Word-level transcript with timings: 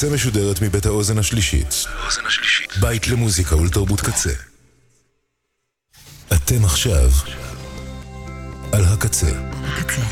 הקצה 0.00 0.14
משודרת 0.14 0.62
מבית 0.62 0.86
האוזן 0.86 1.18
השלישית. 1.18 1.84
בית 2.80 3.08
למוזיקה 3.08 3.56
ולתרבות 3.56 4.00
קצה. 4.00 4.30
אתם 6.32 6.64
עכשיו 6.64 7.10
על 8.72 8.84
הקצה. 8.84 9.30
הקצה. 9.64 10.02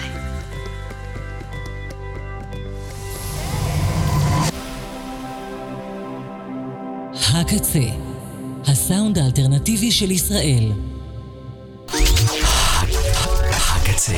הקצה, 7.34 7.89
הסאונד 8.66 9.19
האלטרנטיבי 9.19 9.93
של 9.93 10.11
ישראל. 10.11 10.72
הקצה. 13.48 14.16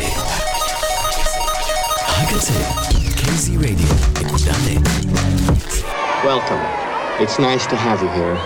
הקצה. 2.06 2.54
kzradio.net 3.16 4.99
Welcome. 6.24 6.60
It's 7.22 7.38
nice 7.38 7.66
to 7.68 7.76
have 7.76 8.02
you 8.02 8.08
here. 8.10 8.36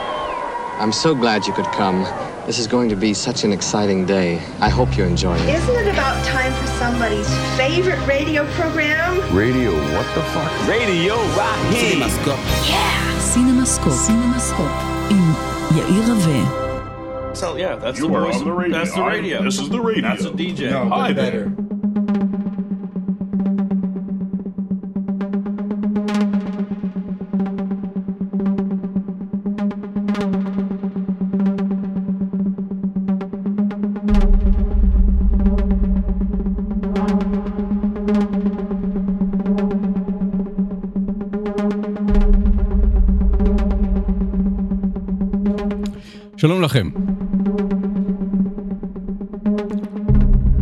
I'm 0.80 0.92
so 0.92 1.12
glad 1.12 1.44
you 1.44 1.52
could 1.52 1.66
come. 1.72 2.02
This 2.46 2.58
is 2.60 2.68
going 2.68 2.88
to 2.88 2.94
be 2.94 3.12
such 3.14 3.42
an 3.42 3.52
exciting 3.52 4.06
day. 4.06 4.36
I 4.60 4.68
hope 4.68 4.96
you 4.96 5.02
enjoy 5.02 5.36
it. 5.36 5.48
Isn't 5.48 5.74
it 5.74 5.88
about 5.92 6.24
time 6.24 6.52
for 6.52 6.68
somebody's 6.78 7.28
favorite 7.56 7.98
radio 8.06 8.46
program? 8.52 9.18
Radio, 9.34 9.72
what 9.92 10.06
the 10.14 10.22
fuck? 10.30 10.68
Radio 10.68 11.16
Rocky. 11.34 11.98
CinemaScope. 11.98 12.68
Yeah. 12.68 13.18
CinemaScope. 13.18 14.06
CinemaScope. 14.06 15.10
In 15.10 15.24
Yair 15.76 16.26
Rave. 16.26 17.36
So 17.36 17.56
yeah, 17.56 17.74
that's 17.74 17.98
you 17.98 18.06
the 18.06 18.12
voice. 18.20 18.40
Radio. 18.42 18.78
That's 18.78 18.94
the 18.94 19.02
radio. 19.02 19.40
I, 19.40 19.42
this 19.42 19.58
is 19.58 19.68
the 19.68 19.80
radio. 19.80 20.02
That's 20.02 20.24
a 20.24 20.30
DJ. 20.30 20.70
No, 20.70 20.88
Hi 20.90 21.12
better. 21.12 21.46
better. 21.46 21.73
שלום 46.44 46.62
לכם. 46.62 46.90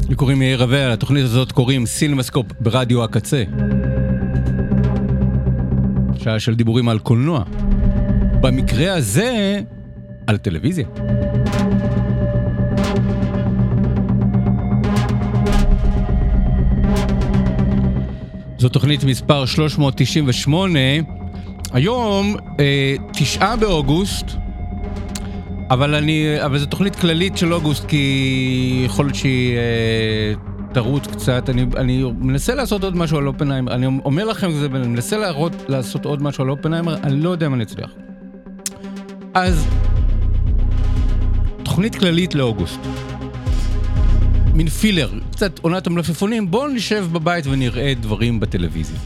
לי 0.08 0.14
קוראים 0.14 0.42
יאיר 0.42 0.62
רווה, 0.62 0.88
לתוכנית 0.88 1.25
הזאת 1.25 1.52
קוראים 1.52 1.86
סינמסקופ 1.86 2.47
ברדיו 2.61 3.05
הקצה. 3.05 3.44
שעה 6.16 6.41
של 6.41 6.55
דיבורים 6.55 6.88
על 6.88 6.98
קולנוע. 6.98 7.44
במקרה 8.41 8.94
הזה, 8.94 9.60
על 10.27 10.36
טלוויזיה. 10.36 10.86
זו 18.58 18.69
תוכנית 18.69 19.05
מספר 19.05 19.47
398. 19.47 20.78
היום, 21.72 22.36
אה, 22.60 22.94
תשעה 23.12 23.56
באוגוסט, 23.56 24.42
אבל 25.73 25.95
אני, 25.95 26.45
אבל 26.45 26.59
זו 26.59 26.67
תוכנית 26.67 26.97
כללית 26.97 27.37
של 27.37 27.53
אוגוסט, 27.55 27.84
כי 27.87 28.83
יכול 28.87 29.05
להיות 29.05 29.15
שהיא 29.15 29.56
אה, 29.56 30.34
תרוץ 30.73 31.06
קצת. 31.06 31.48
אני, 31.48 31.67
אני 31.77 32.05
מנסה 32.19 32.55
לעשות 32.55 32.84
עוד 32.84 32.97
משהו 32.97 33.19
על 33.19 33.27
אופנהיימר, 33.27 33.75
אני 33.75 33.87
אומר 33.87 34.25
לכם 34.25 34.50
את 34.50 34.55
זה, 34.55 34.69
ואני 34.73 34.87
מנסה 34.87 35.17
להראות, 35.17 35.53
לעשות 35.69 36.05
עוד 36.05 36.23
משהו 36.23 36.45
על 36.45 36.50
אופנהיימר, 36.50 36.97
אני 36.97 37.20
לא 37.20 37.31
יודע 37.31 37.47
אם 37.47 37.55
אני 37.55 37.62
אצליח. 37.62 37.91
אז, 39.34 39.67
תוכנית 41.62 41.94
כללית 41.94 42.34
לאוגוסט. 42.34 42.81
מין 44.54 44.69
פילר, 44.69 45.10
קצת 45.31 45.59
עונת 45.59 45.87
המלפפונים, 45.87 46.50
בואו 46.50 46.69
נשב 46.69 47.06
בבית 47.12 47.47
ונראה 47.47 47.93
דברים 48.00 48.41
בטלוויזיה. 48.41 48.99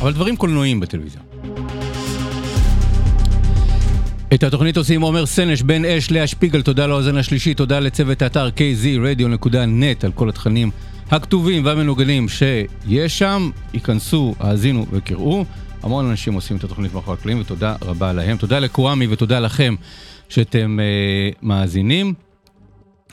אבל 0.00 0.12
דברים 0.12 0.36
קולנועיים 0.36 0.80
בטלוויזיה. 0.80 1.31
את 4.34 4.42
התוכנית 4.42 4.76
עושים 4.76 5.00
עומר 5.00 5.26
סנש, 5.26 5.62
בן 5.62 5.84
אש, 5.84 6.10
לאה 6.10 6.26
שפיגל, 6.26 6.62
תודה 6.62 6.86
לאוזן 6.86 7.16
השלישי, 7.16 7.54
תודה 7.54 7.80
לצוות 7.80 8.22
האתר 8.22 8.48
kzradio.net 8.56 10.04
על 10.04 10.12
כל 10.12 10.28
התכנים 10.28 10.70
הכתובים 11.10 11.64
והמנוגנים 11.64 12.28
שיש 12.28 13.18
שם. 13.18 13.50
ייכנסו, 13.74 14.34
האזינו 14.40 14.86
וקראו. 14.90 15.44
המון 15.82 16.10
אנשים 16.10 16.34
עושים 16.34 16.56
את 16.56 16.64
התוכנית 16.64 16.94
מאחורי 16.94 17.16
הקלעים 17.18 17.40
ותודה 17.40 17.76
רבה 17.82 18.12
להם. 18.12 18.36
תודה 18.36 18.58
לקוואמי 18.58 19.06
ותודה 19.06 19.40
לכם 19.40 19.74
שאתם 20.28 20.80
אה, 20.80 21.30
מאזינים. 21.42 22.14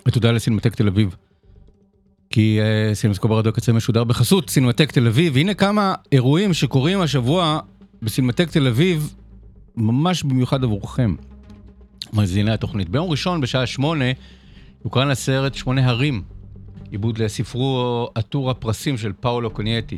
ותודה 0.08 0.32
לסינמטק 0.32 0.76
תל 0.76 0.88
אביב. 0.88 1.16
כי 2.30 2.60
אה, 2.62 2.96
סינמטק 2.96 3.26
ברדיו 3.26 3.50
הקצה 3.50 3.74
משודר 3.74 4.04
בחסות 4.04 4.50
סינמטק 4.50 4.92
תל 4.92 5.08
אביב. 5.08 5.36
והנה 5.36 5.54
כמה 5.54 5.94
אירועים 6.12 6.54
שקורים 6.54 7.02
השבוע 7.02 7.60
בסינמטק 8.02 8.52
תל 8.52 8.68
אביב 8.68 9.14
ממש 9.80 10.24
במיוחד 10.24 10.64
עבורכם, 10.64 11.16
מאזיני 12.14 12.52
התוכנית. 12.52 12.90
ביום 12.90 13.10
ראשון 13.10 13.42
בשעה 13.42 13.66
שמונה 13.66 14.06
יוקרן 14.86 15.10
הסרט 15.10 15.54
שמונה 15.54 15.90
הרים, 15.90 16.22
עיבוד 16.92 17.18
לספרו 17.18 18.08
עטור 18.16 18.52
הפרסים 18.52 18.98
של 18.98 19.14
פאולו 19.20 19.50
קונייטי. 19.50 19.98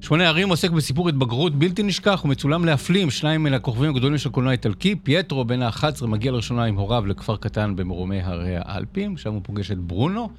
שמונה 0.00 0.28
הרים 0.28 0.48
עוסק 0.48 0.70
בסיפור 0.70 1.08
התבגרות 1.08 1.54
בלתי 1.54 1.82
נשכח 1.82 2.22
ומצולם 2.24 2.64
להפליא 2.64 3.02
עם 3.02 3.10
שניים 3.10 3.42
מן 3.42 3.54
הכוכבים 3.54 3.90
הגדולים 3.90 4.18
של 4.18 4.28
הקולנוע 4.28 4.50
האיטלקי. 4.50 4.94
פייטרו 4.94 5.44
בן 5.44 5.62
ה-11 5.62 6.06
מגיע 6.06 6.32
לראשונה 6.32 6.64
עם 6.64 6.76
הוריו 6.76 7.06
לכפר 7.06 7.36
קטן 7.36 7.76
במרומי 7.76 8.20
הרי 8.20 8.54
האלפים, 8.56 9.16
שם 9.16 9.32
הוא 9.32 9.40
פוגש 9.44 9.70
את 9.70 9.78
ברונו, 9.78 10.30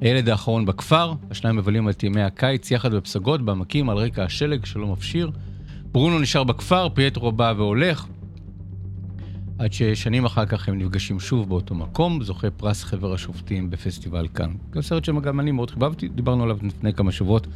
הילד 0.00 0.28
האחרון 0.28 0.66
בכפר. 0.66 1.12
השניים 1.30 1.56
מבלים 1.56 1.88
את 1.88 2.02
ימי 2.02 2.22
הקיץ 2.22 2.70
יחד 2.70 2.94
בפסגות, 2.94 3.42
בעמקים, 3.42 3.90
על 3.90 3.96
רקע 3.96 4.24
השלג 4.24 4.64
שלא 4.64 4.86
מפשיר. 4.86 5.30
ברונו 5.98 6.18
נשאר 6.18 6.44
בכפר, 6.44 6.88
פייטרו 6.88 7.32
בא 7.32 7.54
והולך, 7.56 8.06
עד 9.58 9.72
ששנים 9.72 10.24
אחר 10.24 10.46
כך 10.46 10.68
הם 10.68 10.78
נפגשים 10.78 11.20
שוב 11.20 11.48
באותו 11.48 11.74
מקום, 11.74 12.22
זוכה 12.22 12.50
פרס 12.50 12.84
חבר 12.84 13.14
השופטים 13.14 13.70
בפסטיבל 13.70 14.28
כאן. 14.34 14.50
גם 14.70 14.82
סרט 14.82 15.04
שגם 15.04 15.40
אני 15.40 15.50
מאוד 15.50 15.70
חיבבתי, 15.70 16.08
דיברנו 16.08 16.42
עליו 16.42 16.58
לפני 16.62 16.92
כמה 16.92 17.12
שבועות, 17.12 17.46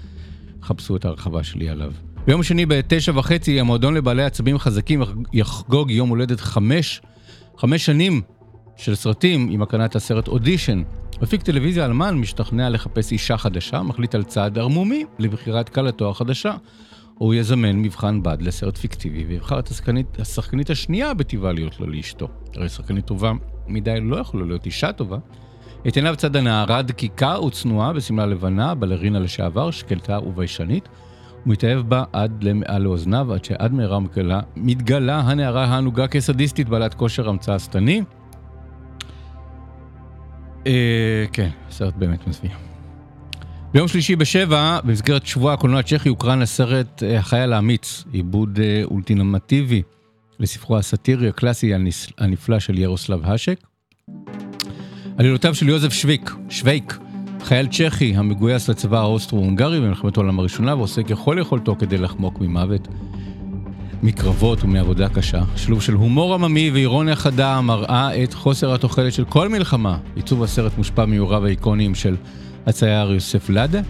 חפשו 0.63 0.97
את 0.97 1.05
ההרחבה 1.05 1.43
שלי 1.43 1.69
עליו. 1.69 1.93
ביום 2.27 2.43
שני 2.43 2.67
בתשע 2.67 3.13
וחצי, 3.19 3.61
המועדון 3.61 3.95
לבעלי 3.95 4.25
עצבים 4.25 4.59
חזקים 4.59 5.03
יחגוג 5.33 5.91
יום 5.91 6.09
הולדת 6.09 6.41
חמש, 6.41 7.01
חמש 7.59 7.87
שנים 7.87 8.21
של 8.77 8.95
סרטים 8.95 9.49
עם 9.51 9.63
הקרנת 9.63 9.97
הסרט 9.97 10.29
אודישן. 10.29 10.83
מפיק 11.23 11.43
טלוויזיה 11.43 11.85
אלמן 11.85 12.15
משתכנע 12.15 12.71
לחפש 12.71 13.13
אישה 13.13 13.37
חדשה, 13.37 13.83
מחליט 13.83 14.15
על 14.15 14.25
צעד 14.25 14.59
ערמומי 14.59 15.05
לבחירת 15.19 15.69
קלתו 15.69 16.11
החדשה. 16.11 16.55
הוא 17.23 17.35
יזמן 17.35 17.77
מבחן 17.77 18.23
בד 18.23 18.43
לסרט 18.43 18.79
פיקטיבי 18.79 19.25
ויבחר 19.25 19.59
את 19.59 19.69
השחקנית, 19.69 20.21
השחקנית 20.21 20.71
השנייה 20.71 21.15
בטבעה 21.15 21.53
להיות 21.53 21.81
לו 21.81 21.87
לאשתו. 21.87 22.29
הרי 22.57 22.69
שחקנית 22.69 23.05
טובה 23.05 23.33
מדי 23.67 24.01
לא 24.01 24.17
יכולה 24.17 24.47
להיות 24.47 24.67
אישה 24.67 24.93
טובה. 24.93 25.19
את 25.89 25.97
עיניו 25.97 26.15
צד 26.17 26.37
הנערה 26.37 26.83
דקיקה 26.83 27.41
וצנועה 27.41 27.93
בשמלה 27.93 28.27
לבנה, 28.27 28.75
בלרינה 28.75 29.19
לשעבר, 29.19 29.71
שקלטה 29.71 30.19
וביישנית. 30.19 30.89
הוא 31.45 31.53
מתאהב 31.53 31.81
בה 31.89 32.05
עד 32.13 32.45
למעל 32.45 32.83
לאוזניו, 32.83 33.33
עד 33.33 33.45
שעד 33.45 33.73
מהרה 33.73 34.01
מתגלה, 34.01 34.41
מתגלה 34.57 35.21
הנערה 35.21 35.65
הענוגה 35.65 36.09
כסדיסטית 36.09 36.69
בעלת 36.69 36.95
כושר 36.95 37.29
המצאה 37.29 37.59
שטני. 37.59 38.03
אה, 40.67 41.25
כן, 41.33 41.49
סרט 41.71 41.95
באמת 41.97 42.27
מזוויע. 42.27 42.72
ביום 43.73 43.89
שלישי 43.89 44.17
בשבע, 44.17 44.79
במסגרת 44.85 45.27
שבוע 45.27 45.53
הקולנוע 45.53 45.81
הצ'כי, 45.81 46.09
הוקרן 46.09 46.43
הסרט 46.43 47.03
אה, 47.03 47.19
החייל 47.19 47.53
האמיץ, 47.53 48.05
עיבוד 48.13 48.59
אה, 48.63 48.83
אולטימטיבי 48.85 49.83
לספרו 50.41 50.77
הסאטירי 50.77 51.29
הקלאסי 51.29 51.73
הנפלא 52.19 52.59
של 52.59 52.79
ירוסלב 52.79 53.21
האשק. 53.25 53.57
עלילותיו 55.19 55.55
של 55.55 55.69
יוזף 55.69 55.93
שוויק, 55.93 56.35
שווייק, 56.49 56.99
חייל 57.41 57.67
צ'כי 57.67 58.17
המגויס 58.17 58.69
לצבא 58.69 58.99
האוסטרו-הונגרי 58.99 59.81
במלחמת 59.81 60.17
העולם 60.17 60.39
הראשונה 60.39 60.75
ועושה 60.75 61.03
ככל 61.03 61.37
יכולתו 61.41 61.77
כדי 61.77 61.99
לחמוק 61.99 62.41
ממוות, 62.41 62.89
מקרבות 64.03 64.65
ומעבודה 64.65 65.09
קשה. 65.09 65.43
שילוב 65.57 65.83
של 65.83 65.95
הומור 65.95 66.35
עממי 66.35 66.71
ואירוניה 66.71 67.17
חדה 67.17 67.61
מראה 67.61 68.23
את 68.25 68.35
חוסר 68.35 68.75
התוחלת 68.75 69.13
של 69.13 69.25
כל 69.25 69.49
מלחמה. 69.49 69.99
עיצוב 70.17 70.43
הסרט 70.43 70.79
מושפע 70.79 71.05
מאיוריו 71.05 71.47
האיקוניים 71.47 71.95
של 71.95 72.17
הצייר 72.67 73.13
יוסף 73.13 73.51
לאדה, 73.51 73.81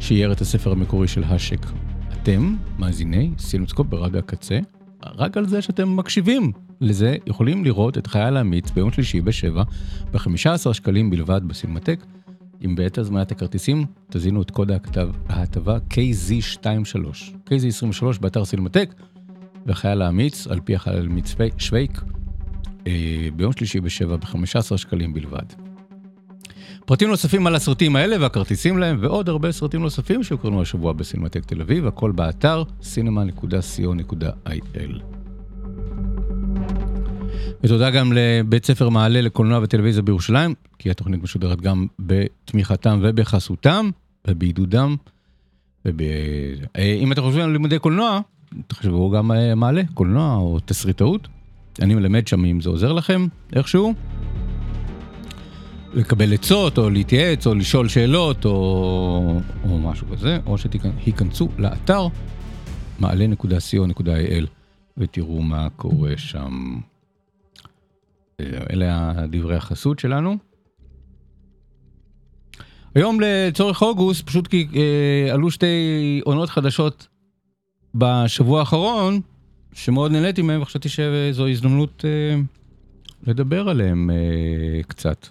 שאייר 0.00 0.32
את 0.32 0.40
הספר 0.40 0.72
המקורי 0.72 1.08
של 1.08 1.24
האשק. 1.24 1.66
אתם, 2.12 2.56
מאזיני 2.78 3.30
סינמסקופ 3.38 3.86
ברדיו 3.86 4.18
הקצה, 4.18 4.58
רק 5.04 5.36
על 5.36 5.48
זה 5.48 5.62
שאתם 5.62 5.96
מקשיבים 5.96 6.52
לזה, 6.80 7.16
יכולים 7.26 7.64
לראות 7.64 7.98
את 7.98 8.06
חייל 8.06 8.36
האמיץ 8.36 8.70
ביום 8.70 8.92
שלישי 8.92 9.20
בשבע, 9.20 9.62
ב-15 10.12 10.72
שקלים 10.72 11.10
בלבד 11.10 11.40
בסינמטק. 11.46 12.04
אם 12.64 12.76
בעת 12.76 12.98
הזמנת 12.98 13.32
הכרטיסים 13.32 13.86
תזינו 14.10 14.42
את 14.42 14.50
קוד 14.50 14.70
הכתב- 14.70 15.10
ההטבה 15.28 15.76
KZ23, 15.90 17.32
KZ23 17.46 18.20
באתר 18.20 18.44
סינמטק, 18.44 18.94
והחייל 19.66 20.02
האמיץ, 20.02 20.46
על 20.46 20.60
פי 20.60 20.74
החייל 20.74 20.96
האמיץ 20.98 21.34
שווייק, 21.58 22.00
אה, 22.86 23.28
ביום 23.36 23.52
שלישי 23.52 23.80
בשבע 23.80 24.16
ב-15 24.16 24.76
שקלים 24.76 25.14
בלבד. 25.14 25.61
פרטים 26.92 27.08
נוספים 27.08 27.46
על 27.46 27.54
הסרטים 27.54 27.96
האלה 27.96 28.16
והכרטיסים 28.20 28.78
להם 28.78 28.96
ועוד 29.00 29.28
הרבה 29.28 29.52
סרטים 29.52 29.82
נוספים 29.82 30.22
שהוקרנו 30.22 30.62
השבוע 30.62 30.92
בסינמטק 30.92 31.44
תל 31.44 31.60
אביב, 31.60 31.86
הכל 31.86 32.12
באתר 32.12 32.62
cinema.co.il. 32.82 34.22
ותודה 37.64 37.90
גם 37.90 38.12
לבית 38.12 38.66
ספר 38.66 38.88
מעלה 38.88 39.20
לקולנוע 39.20 39.60
וטלוויזיה 39.62 40.02
בירושלים, 40.02 40.54
כי 40.78 40.90
התוכנית 40.90 41.22
משודרת 41.22 41.60
גם 41.60 41.86
בתמיכתם 41.98 43.00
ובחסותם 43.02 43.90
ובעידודם. 44.28 44.96
וב... 45.84 46.00
אם 46.78 47.12
אתם 47.12 47.22
חושבים 47.22 47.44
על 47.44 47.50
לימודי 47.50 47.78
קולנוע, 47.78 48.20
תחשבו 48.66 49.10
גם 49.10 49.32
אה, 49.32 49.54
מעלה, 49.54 49.82
קולנוע 49.94 50.36
או 50.36 50.58
תסריטאות. 50.64 51.28
אני 51.80 51.94
מלמד 51.94 52.26
שם 52.26 52.44
אם 52.44 52.60
זה 52.60 52.68
עוזר 52.68 52.92
לכם 52.92 53.26
איכשהו. 53.52 53.94
לקבל 55.94 56.34
עצות, 56.34 56.78
או 56.78 56.90
להתייעץ, 56.90 57.46
או 57.46 57.54
לשאול 57.54 57.88
שאלות, 57.88 58.44
או, 58.44 59.40
או 59.64 59.78
משהו 59.78 60.06
כזה, 60.12 60.38
או 60.46 60.58
שתיכנסו 60.58 61.48
לאתר 61.58 62.06
מעלה.co.il 62.98 64.46
ותראו 64.96 65.42
מה 65.42 65.68
קורה 65.76 66.12
שם. 66.16 66.80
אלה 68.70 69.12
הדברי 69.16 69.56
החסות 69.56 69.98
שלנו. 69.98 70.36
היום 72.94 73.18
לצורך 73.20 73.82
אוגוסט, 73.82 74.26
פשוט 74.26 74.46
כי 74.46 74.68
אה, 74.76 75.32
עלו 75.32 75.50
שתי 75.50 76.20
עונות 76.24 76.50
חדשות 76.50 77.08
בשבוע 77.94 78.60
האחרון, 78.60 79.20
שמאוד 79.72 80.12
נהניתי 80.12 80.42
מהם, 80.42 80.62
וחשבתי 80.62 80.88
שזו 80.88 81.48
הזדמנות 81.48 82.04
אה, 82.04 82.40
לדבר 83.26 83.68
עליהם 83.68 84.10
אה, 84.10 84.82
קצת. 84.82 85.26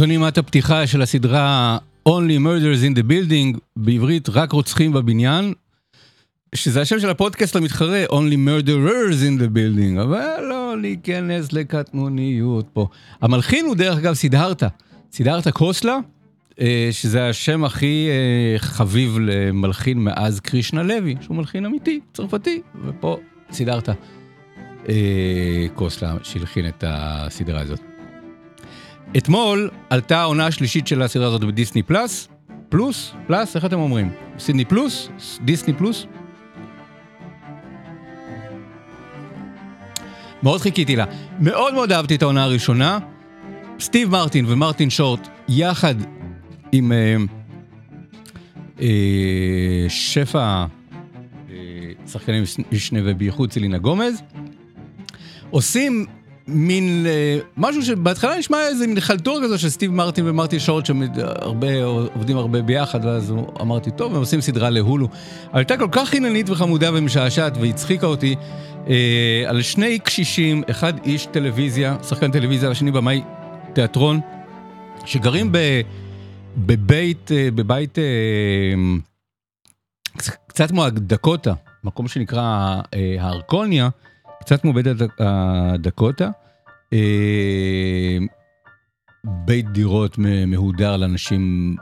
זו 0.00 0.06
נימת 0.06 0.38
הפתיחה 0.38 0.86
של 0.86 1.02
הסדרה 1.02 1.78
Only 2.08 2.38
Murders 2.38 2.90
in 2.90 2.98
the 2.98 3.02
Building, 3.10 3.58
בעברית 3.76 4.28
רק 4.28 4.52
רוצחים 4.52 4.92
בבניין, 4.92 5.52
שזה 6.54 6.80
השם 6.80 7.00
של 7.00 7.10
הפודקאסט 7.10 7.56
המתחרה, 7.56 8.04
Only 8.04 8.36
Murderers 8.46 9.20
in 9.20 9.40
the 9.40 9.56
Building, 9.56 10.02
אבל 10.02 10.44
לא 10.48 10.80
להיכנס 10.80 11.52
לקטנוניות 11.52 12.66
פה. 12.72 12.86
המלחין 13.22 13.66
הוא 13.66 13.76
דרך 13.76 13.98
אגב 13.98 14.14
סידהרתה, 14.14 14.68
סידהרתה 15.12 15.52
קוסלה, 15.52 15.98
אה, 16.60 16.88
שזה 16.90 17.28
השם 17.28 17.64
הכי 17.64 18.08
אה, 18.10 18.58
חביב 18.58 19.18
למלחין 19.20 19.98
מאז 19.98 20.40
קרישנה 20.40 20.82
לוי, 20.82 21.16
שהוא 21.20 21.36
מלחין 21.36 21.66
אמיתי, 21.66 22.00
צרפתי, 22.12 22.62
ופה 22.84 23.16
סידהרתה 23.52 23.92
אה, 24.88 25.66
קוסלה 25.74 26.14
שהלחין 26.22 26.68
את 26.68 26.84
הסדרה 26.86 27.60
הזאת. 27.60 27.89
אתמול 29.16 29.70
עלתה 29.90 30.20
העונה 30.20 30.46
השלישית 30.46 30.86
של 30.86 31.02
הסדרה 31.02 31.26
הזאת 31.26 31.44
בדיסני 31.44 31.82
פלאס, 31.82 32.28
פלוס, 32.68 33.12
פלאס, 33.26 33.56
איך 33.56 33.64
אתם 33.64 33.78
אומרים? 33.78 34.12
סידני 34.38 34.64
פלוס? 34.64 35.08
דיסני 35.44 35.74
פלוס? 35.74 36.06
מאוד 40.42 40.60
חיכיתי 40.60 40.96
לה. 40.96 41.04
מאוד 41.40 41.74
מאוד 41.74 41.92
אהבתי 41.92 42.14
את 42.14 42.22
העונה 42.22 42.44
הראשונה. 42.44 42.98
סטיב 43.80 44.10
מרטין 44.10 44.44
ומרטין 44.48 44.90
שורט 44.90 45.28
יחד 45.48 45.94
עם 46.72 46.92
אה, 46.92 47.16
אה, 48.80 49.86
שפע 49.88 50.64
אה, 51.50 51.56
שחקנים 52.06 52.44
משנה 52.72 53.00
ובייחוד 53.04 53.52
סלינה 53.52 53.78
גומז, 53.78 54.22
עושים 55.50 56.06
מין 56.50 57.06
אה, 57.06 57.38
משהו 57.56 57.82
שבהתחלה 57.82 58.38
נשמע 58.38 58.66
איזה 58.66 58.86
מין 58.86 59.00
חלטורה 59.00 59.44
כזו 59.44 59.58
של 59.58 59.68
סטיב 59.68 59.92
מרטין 59.92 60.28
ומרטין 60.28 60.58
שורט 60.58 60.86
שהרבה 60.86 61.84
עובדים 61.84 62.36
הרבה 62.36 62.62
ביחד 62.62 63.04
ואז 63.04 63.34
אמרתי 63.60 63.90
טוב 63.90 64.14
הם 64.14 64.20
עושים 64.20 64.40
סדרה 64.40 64.70
להולו. 64.70 65.08
אבל 65.50 65.58
הייתה 65.58 65.76
כל 65.76 65.88
כך 65.92 66.08
חיננית 66.08 66.50
וחמודה 66.50 66.90
ומשעשעת 66.94 67.56
והצחיקה 67.60 68.06
אותי 68.06 68.36
אה, 68.88 69.44
על 69.46 69.62
שני 69.62 69.98
קשישים, 69.98 70.62
אחד 70.70 70.92
איש 71.04 71.26
טלוויזיה, 71.26 71.96
שחקן 72.08 72.30
טלוויזיה 72.30 72.68
והשני 72.68 72.90
במאי 72.90 73.22
תיאטרון, 73.72 74.20
שגרים 75.04 75.52
ב, 75.52 75.58
בבית, 76.56 77.32
אה, 77.32 77.48
בבית 77.54 77.98
אה, 77.98 78.04
קצת 80.46 80.70
כמו 80.70 80.84
הדקוטה, 80.84 81.54
מקום 81.84 82.08
שנקרא 82.08 82.80
אה, 82.94 83.16
הארקוניה. 83.20 83.88
קצת 84.40 84.64
הד- 84.86 85.08
הדקוטה, 85.18 86.30
אה, 86.92 88.18
בית 89.24 89.72
דירות 89.72 90.18
מהודר 90.46 90.96
לאנשים 90.96 91.76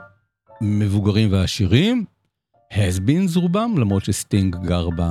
מבוגרים 0.61 1.33
ועשירים, 1.33 2.05
has-beens 2.73 3.39
רובם, 3.39 3.75
למרות 3.77 4.05
שסטינג 4.05 4.55
גר 4.55 4.89
ב, 4.95 5.01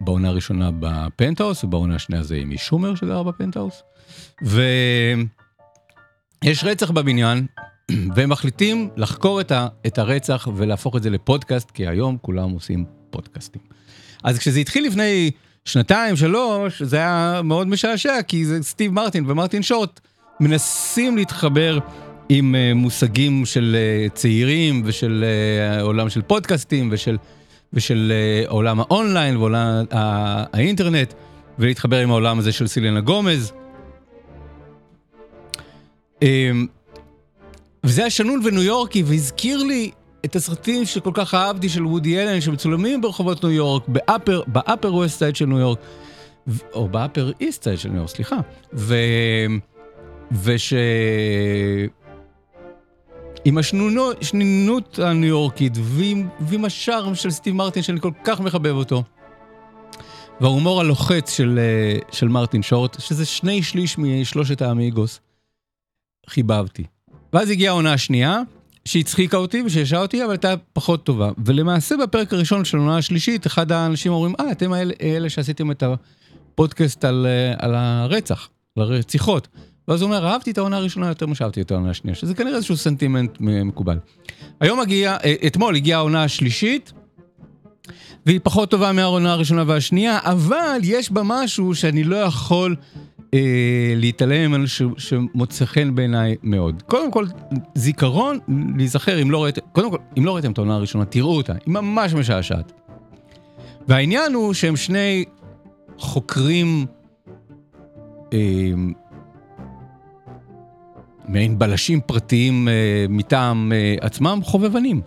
בעונה 0.00 0.28
הראשונה 0.28 0.70
בפנטהאוס, 0.80 1.64
ובעונה 1.64 1.94
השנייה 1.94 2.22
זה 2.22 2.36
איימי 2.36 2.58
שומר 2.58 2.94
שגר 2.94 3.22
בפנטהאוס. 3.22 3.82
ויש 4.42 5.26
רצח 6.64 6.90
בבניין, 6.90 7.46
והם 8.14 8.30
מחליטים 8.30 8.90
לחקור 8.96 9.40
את, 9.40 9.52
ה, 9.52 9.68
את 9.86 9.98
הרצח 9.98 10.48
ולהפוך 10.56 10.96
את 10.96 11.02
זה 11.02 11.10
לפודקאסט, 11.10 11.70
כי 11.70 11.86
היום 11.86 12.18
כולם 12.22 12.50
עושים 12.50 12.84
פודקאסטים. 13.10 13.62
אז 14.24 14.38
כשזה 14.38 14.60
התחיל 14.60 14.86
לפני 14.86 15.30
שנתיים, 15.68 16.16
שלוש, 16.16 16.82
זה 16.82 16.96
היה 16.96 17.40
מאוד 17.44 17.68
משעשע, 17.68 18.22
כי 18.22 18.44
זה 18.44 18.62
סטיב 18.62 18.92
מרטין 18.92 19.30
ומרטין 19.30 19.62
שורט 19.62 20.00
מנסים 20.40 21.16
להתחבר 21.16 21.78
עם 22.28 22.54
uh, 22.54 22.74
מושגים 22.74 23.46
של 23.46 23.76
uh, 23.76 24.14
צעירים 24.14 24.82
ושל 24.84 25.24
uh, 25.78 25.82
עולם 25.82 26.08
של 26.08 26.22
פודקאסטים 26.22 26.88
ושל, 26.92 27.16
ושל 27.72 28.12
עולם 28.46 28.80
האונליין 28.80 29.36
ועולם 29.36 29.84
האינטרנט, 29.90 31.14
ולהתחבר 31.58 31.98
עם 31.98 32.10
העולם 32.10 32.38
הזה 32.38 32.52
של 32.52 32.66
סילנה 32.66 33.00
גומז. 33.00 33.52
Um, 36.20 36.24
וזה 37.84 38.00
היה 38.00 38.10
שנון 38.10 38.40
וניו 38.44 38.62
יורקי 38.62 39.02
והזכיר 39.02 39.62
לי 39.62 39.90
את 40.24 40.36
הסרטים 40.36 40.84
שכל 40.84 41.10
כך 41.14 41.34
אהבתי 41.34 41.68
של 41.68 41.86
וודי 41.86 42.18
אלן 42.18 42.40
שמצולמים 42.40 43.00
ברחובות 43.00 43.44
ניו 43.44 43.52
יורק, 43.52 43.88
באפר, 43.88 44.42
באפר 44.46 44.94
ווסט 44.94 45.18
סייד 45.18 45.36
של 45.36 45.46
ניו 45.46 45.58
יורק, 45.58 45.78
או 46.72 46.88
באפר 46.88 47.32
איסט 47.40 47.62
סייד 47.62 47.78
של 47.78 47.88
ניו 47.88 47.98
יורק, 47.98 48.10
סליחה. 48.10 48.36
ו... 48.72 48.94
וש... 50.32 50.74
עם 53.44 53.58
השנינות 53.58 54.98
הניו 54.98 55.28
יורקית 55.28 55.72
ועם, 55.76 56.28
ועם 56.40 56.64
השארם 56.64 57.14
של 57.14 57.30
סטיב 57.30 57.54
מרטין 57.54 57.82
שאני 57.82 58.00
כל 58.00 58.10
כך 58.24 58.40
מחבב 58.40 58.74
אותו. 58.74 59.02
וההומור 60.40 60.80
הלוחץ 60.80 61.36
של, 61.36 61.58
אה, 61.58 61.98
של 62.12 62.28
מרטין 62.28 62.62
שורט, 62.62 63.00
שזה 63.00 63.26
שני 63.26 63.62
שליש 63.62 63.98
משלושת 63.98 64.62
האמיגוס, 64.62 65.20
חיבבתי. 66.28 66.84
ואז 67.32 67.50
הגיעה 67.50 67.72
העונה 67.72 67.92
השנייה, 67.92 68.40
שהצחיקה 68.84 69.36
אותי 69.36 69.62
ושהשעה 69.62 70.02
אותי, 70.02 70.24
אבל 70.24 70.30
הייתה 70.30 70.54
פחות 70.72 71.04
טובה. 71.04 71.30
ולמעשה 71.44 71.96
בפרק 71.96 72.32
הראשון 72.32 72.64
של 72.64 72.76
העונה 72.76 72.96
השלישית, 72.96 73.46
אחד 73.46 73.72
האנשים 73.72 74.12
אומרים, 74.12 74.34
אה, 74.40 74.52
אתם 74.52 74.72
האלה, 74.72 74.94
אלה 75.02 75.30
שעשיתם 75.30 75.70
את 75.70 75.82
הפודקאסט 75.82 77.04
על, 77.04 77.26
אה, 77.28 77.54
על 77.58 77.74
הרצח, 77.74 78.48
על 78.76 78.82
הרציחות. 78.82 79.48
ואז 79.88 80.02
הוא 80.02 80.10
אומר, 80.10 80.26
אהבתי 80.26 80.50
את 80.50 80.58
העונה 80.58 80.76
הראשונה 80.76 81.08
יותר 81.08 81.26
ממה 81.26 81.34
שאהבתי 81.34 81.60
את 81.60 81.70
העונה 81.70 81.90
השנייה, 81.90 82.14
שזה 82.14 82.34
כנראה 82.34 82.56
איזשהו 82.56 82.76
סנטימנט 82.76 83.36
מקובל. 83.40 83.98
היום 84.60 84.80
מגיע, 84.80 85.16
אה, 85.24 85.34
אתמול 85.46 85.76
הגיעה 85.76 85.98
העונה 85.98 86.24
השלישית, 86.24 86.92
והיא 88.26 88.40
פחות 88.42 88.70
טובה 88.70 88.92
מהעונה 88.92 89.32
הראשונה 89.32 89.64
והשנייה, 89.66 90.18
אבל 90.22 90.78
יש 90.82 91.12
בה 91.12 91.22
משהו 91.24 91.74
שאני 91.74 92.04
לא 92.04 92.16
יכול 92.16 92.76
אה, 93.34 93.92
להתעלם 93.96 94.50
ממנו 94.50 94.64
שמוצא 94.96 95.64
חן 95.64 95.94
בעיניי 95.94 96.36
מאוד. 96.42 96.82
קודם 96.86 97.10
כל, 97.10 97.26
זיכרון, 97.74 98.38
להיזכר, 98.76 99.22
אם 99.22 99.30
לא 99.30 99.44
ראיתם, 99.44 99.60
קודם 99.72 99.90
כל, 99.90 99.98
אם 100.18 100.24
לא 100.24 100.34
ראיתם 100.34 100.52
את 100.52 100.58
העונה 100.58 100.74
הראשונה, 100.74 101.04
תראו 101.04 101.36
אותה, 101.36 101.52
היא 101.52 101.74
ממש 101.74 102.14
משעשעת. 102.14 102.72
והעניין 103.88 104.34
הוא 104.34 104.54
שהם 104.54 104.76
שני 104.76 105.24
חוקרים, 105.98 106.86
אה, 108.32 108.72
מעין 111.28 111.58
בלשים 111.58 112.00
פרטיים 112.00 112.68
אה, 112.68 113.06
מטעם 113.08 113.72
אה, 113.72 113.94
עצמם, 114.00 114.40
חובבנים. 114.44 115.00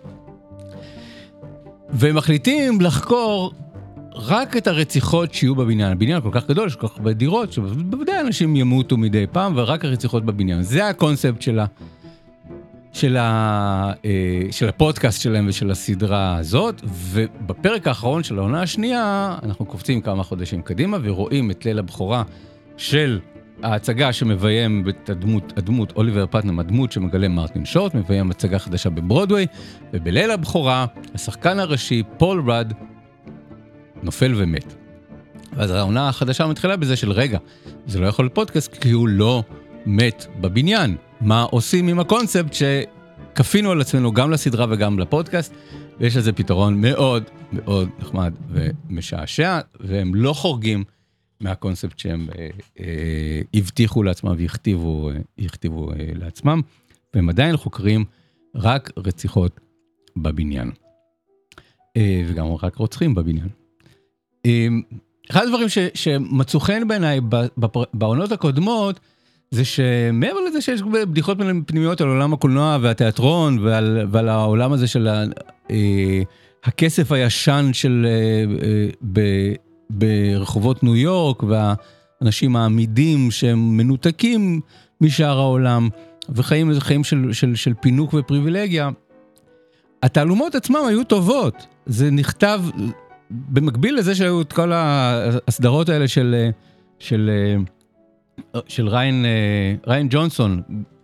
והם 1.89 2.15
מחליטים 2.15 2.81
לחקור 2.81 3.53
רק 4.15 4.57
את 4.57 4.67
הרציחות 4.67 5.33
שיהיו 5.33 5.55
בבניין. 5.55 5.91
הבניין 5.91 6.21
כל 6.21 6.29
כך 6.31 6.47
גדול, 6.47 6.67
יש 6.67 6.75
כל 6.75 6.87
כך 6.87 6.97
הרבה 6.97 7.13
דירות, 7.13 7.53
שבוודאי 7.53 8.19
אנשים 8.19 8.55
ימותו 8.55 8.97
מדי 8.97 9.25
פעם, 9.31 9.53
ורק 9.55 9.85
הרציחות 9.85 10.25
בבניין. 10.25 10.61
זה 10.61 10.87
הקונספט 10.87 11.41
של, 11.41 11.59
ה, 11.59 11.65
של, 12.93 13.17
ה, 13.17 13.91
אה, 14.05 14.11
של 14.51 14.69
הפודקאסט 14.69 15.21
שלהם 15.21 15.45
ושל 15.47 15.71
הסדרה 15.71 16.37
הזאת, 16.37 16.81
ובפרק 16.83 17.87
האחרון 17.87 18.23
של 18.23 18.39
העונה 18.39 18.61
השנייה, 18.61 19.35
אנחנו 19.43 19.65
קופצים 19.65 20.01
כמה 20.01 20.23
חודשים 20.23 20.61
קדימה 20.61 20.97
ורואים 21.03 21.51
את 21.51 21.65
ליל 21.65 21.79
הבכורה 21.79 22.23
של 22.77 23.19
ההצגה 23.63 24.13
שמביים 24.13 24.85
את 24.89 25.09
הדמות, 25.09 25.53
הדמות 25.57 25.93
אוליבר 25.95 26.25
פטנם, 26.31 26.59
הדמות 26.59 26.91
שמגלם 26.91 27.35
מרטין 27.35 27.65
שורט, 27.65 27.95
מביים 27.95 28.31
הצגה 28.31 28.59
חדשה 28.59 28.89
בברודוויי, 28.89 29.47
ובליל 29.93 30.31
הבכורה, 30.31 30.85
השחקן 31.15 31.59
הראשי, 31.59 32.03
פול 32.17 32.51
רד, 32.51 32.73
נופל 34.03 34.33
ומת. 34.37 34.73
ואז 35.57 35.71
העונה 35.71 36.09
החדשה 36.09 36.47
מתחילה 36.47 36.77
בזה 36.77 36.95
של 36.95 37.11
רגע, 37.11 37.37
זה 37.87 37.99
לא 37.99 38.07
יכול 38.07 38.25
להיות 38.25 38.35
פודקאסט 38.35 38.77
כי 38.77 38.91
הוא 38.91 39.07
לא 39.07 39.43
מת 39.85 40.25
בבניין. 40.41 40.95
מה 41.21 41.43
עושים 41.43 41.87
עם 41.87 41.99
הקונספט 41.99 42.53
שכפינו 42.53 43.71
על 43.71 43.81
עצמנו 43.81 44.11
גם 44.11 44.31
לסדרה 44.31 44.65
וגם 44.69 44.99
לפודקאסט, 44.99 45.53
ויש 45.99 46.17
לזה 46.17 46.33
פתרון 46.33 46.81
מאוד 46.81 47.23
מאוד 47.51 47.89
נחמד 47.99 48.33
ומשעשע, 48.49 49.59
והם 49.79 50.15
לא 50.15 50.33
חורגים 50.33 50.83
מהקונספט 51.39 51.99
שהם 51.99 52.27
אה, 52.37 52.49
אה, 52.79 53.41
הבטיחו 53.53 54.03
לעצמם 54.03 54.35
והכתיבו 54.37 55.11
אה, 55.91 55.95
אה, 55.99 56.11
לעצמם, 56.13 56.61
והם 57.13 57.29
עדיין 57.29 57.57
חוקרים 57.57 58.05
רק 58.55 58.91
רציחות 58.97 59.59
בבניין. 60.17 60.71
אה, 61.97 62.23
וגם 62.27 62.45
רק 62.61 62.75
רוצחים 62.75 63.15
בבניין. 63.15 63.60
אחד 65.31 65.43
הדברים 65.43 65.69
ש, 65.69 65.77
שמצאו 65.93 66.59
חן 66.59 66.87
בעיניי 66.87 67.19
בעונות 67.93 68.31
הקודמות, 68.31 68.99
זה 69.51 69.65
שמעבר 69.65 70.39
לזה 70.47 70.61
שיש 70.61 70.81
בדיחות 70.81 71.37
פנימיות 71.65 72.01
על 72.01 72.07
עולם 72.07 72.33
הקולנוע 72.33 72.77
והתיאטרון 72.81 73.59
ועל, 73.59 74.07
ועל 74.11 74.29
העולם 74.29 74.73
הזה 74.73 74.87
של 74.87 75.07
ה, 75.07 75.23
אה, 75.71 76.21
הכסף 76.63 77.11
הישן 77.11 77.69
של 77.73 78.07
אה, 78.09 78.65
אה, 78.67 78.87
ב, 79.13 79.21
ברחובות 79.89 80.83
ניו 80.83 80.95
יורק 80.95 81.43
והאנשים 81.43 82.55
העמידים 82.55 83.31
שהם 83.31 83.77
מנותקים 83.77 84.61
משאר 85.01 85.39
העולם 85.39 85.89
וחיים 86.29 86.69
איזה 86.69 86.81
חיים 86.81 87.03
של, 87.03 87.33
של, 87.33 87.55
של 87.55 87.73
פינוק 87.81 88.13
ופריבילגיה. 88.13 88.89
התעלומות 90.03 90.55
עצמם 90.55 90.81
היו 90.87 91.03
טובות, 91.03 91.65
זה 91.85 92.11
נכתב 92.11 92.61
במקביל 93.31 93.97
לזה 93.97 94.15
שהיו 94.15 94.41
את 94.41 94.53
כל 94.53 94.71
הסדרות 94.73 95.89
האלה 95.89 96.07
של, 96.07 96.49
של, 96.99 97.29
של 98.67 98.87
ריין, 98.87 99.25
ריין 99.87 100.07
ג'ונסון, 100.09 100.61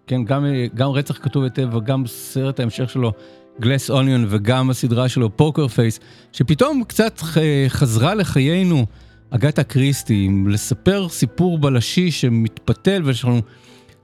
כן, 0.07 0.23
גם, 0.23 0.45
גם 0.73 0.89
רצח 0.89 1.17
כתוב 1.21 1.43
היטב 1.43 1.75
וגם 1.75 2.07
סרט 2.07 2.59
ההמשך 2.59 2.89
שלו, 2.89 3.11
גלס 3.59 3.89
אוניון, 3.89 4.25
וגם 4.29 4.69
הסדרה 4.69 5.09
שלו, 5.09 5.37
פוקר 5.37 5.67
פייס, 5.67 5.99
שפתאום 6.31 6.83
קצת 6.87 7.21
חזרה 7.67 8.15
לחיינו, 8.15 8.85
אגתה 9.29 9.63
קריסטי, 9.63 10.29
לספר 10.47 11.09
סיפור 11.09 11.57
בלשי 11.57 12.11
שמתפתל 12.11 13.01
ושאנחנו 13.05 13.41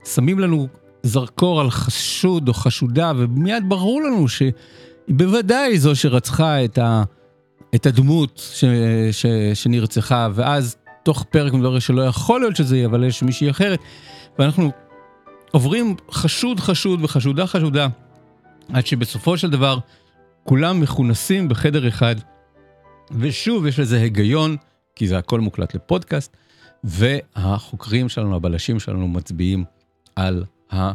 שמים 0.04 0.38
לנו 0.38 0.68
זרקור 1.02 1.60
על 1.60 1.70
חשוד 1.70 2.48
או 2.48 2.54
חשודה, 2.54 3.12
ומיד 3.16 3.68
ברור 3.68 4.02
לנו 4.02 4.28
שהיא 4.28 4.52
בוודאי 5.08 5.78
זו 5.78 5.96
שרצחה 5.96 6.64
את 6.64 6.78
ה... 6.78 7.02
את 7.74 7.86
הדמות 7.86 8.42
ש, 8.54 8.64
ש, 9.12 9.26
שנרצחה, 9.54 10.28
ואז 10.34 10.76
תוך 11.02 11.22
פרק 11.30 11.52
מדבר 11.52 11.78
שלא 11.78 12.02
יכול 12.02 12.40
להיות 12.40 12.56
שזה 12.56 12.76
יהיה, 12.76 12.86
אבל 12.86 13.04
יש 13.04 13.22
מישהי 13.22 13.50
אחרת, 13.50 13.78
ואנחנו 14.38 14.70
עוברים 15.50 15.96
חשוד 16.10 16.60
חשוד 16.60 17.04
וחשודה 17.04 17.46
חשודה, 17.46 17.86
עד 18.72 18.86
שבסופו 18.86 19.38
של 19.38 19.50
דבר 19.50 19.78
כולם 20.44 20.80
מכונסים 20.80 21.48
בחדר 21.48 21.88
אחד, 21.88 22.16
ושוב 23.10 23.66
יש 23.66 23.78
לזה 23.78 24.00
היגיון, 24.00 24.56
כי 24.96 25.08
זה 25.08 25.18
הכל 25.18 25.40
מוקלט 25.40 25.74
לפודקאסט, 25.74 26.36
והחוקרים 26.84 28.08
שלנו, 28.08 28.36
הבלשים 28.36 28.80
שלנו, 28.80 29.08
מצביעים 29.08 29.64
על 30.16 30.44
ה, 30.72 30.92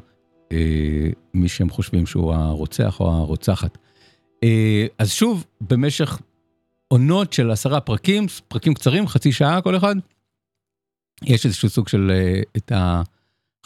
אה, 0.52 1.10
מי 1.34 1.48
שהם 1.48 1.70
חושבים 1.70 2.06
שהוא 2.06 2.34
הרוצח 2.34 3.00
או 3.00 3.12
הרוצחת. 3.12 3.78
אה, 4.44 4.86
אז 4.98 5.12
שוב, 5.12 5.46
במשך 5.62 6.20
עונות 6.94 7.34
של 7.34 7.52
עשרה 7.52 7.80
פרקים, 7.82 8.26
פרקים 8.48 8.74
קצרים, 8.74 9.08
חצי 9.08 9.32
שעה 9.32 9.62
כל 9.62 9.78
אחד. 9.78 9.96
יש 11.24 11.46
איזשהו 11.46 11.70
סוג 11.70 11.88
של 11.88 12.12
אה, 12.12 12.42
את 12.58 12.72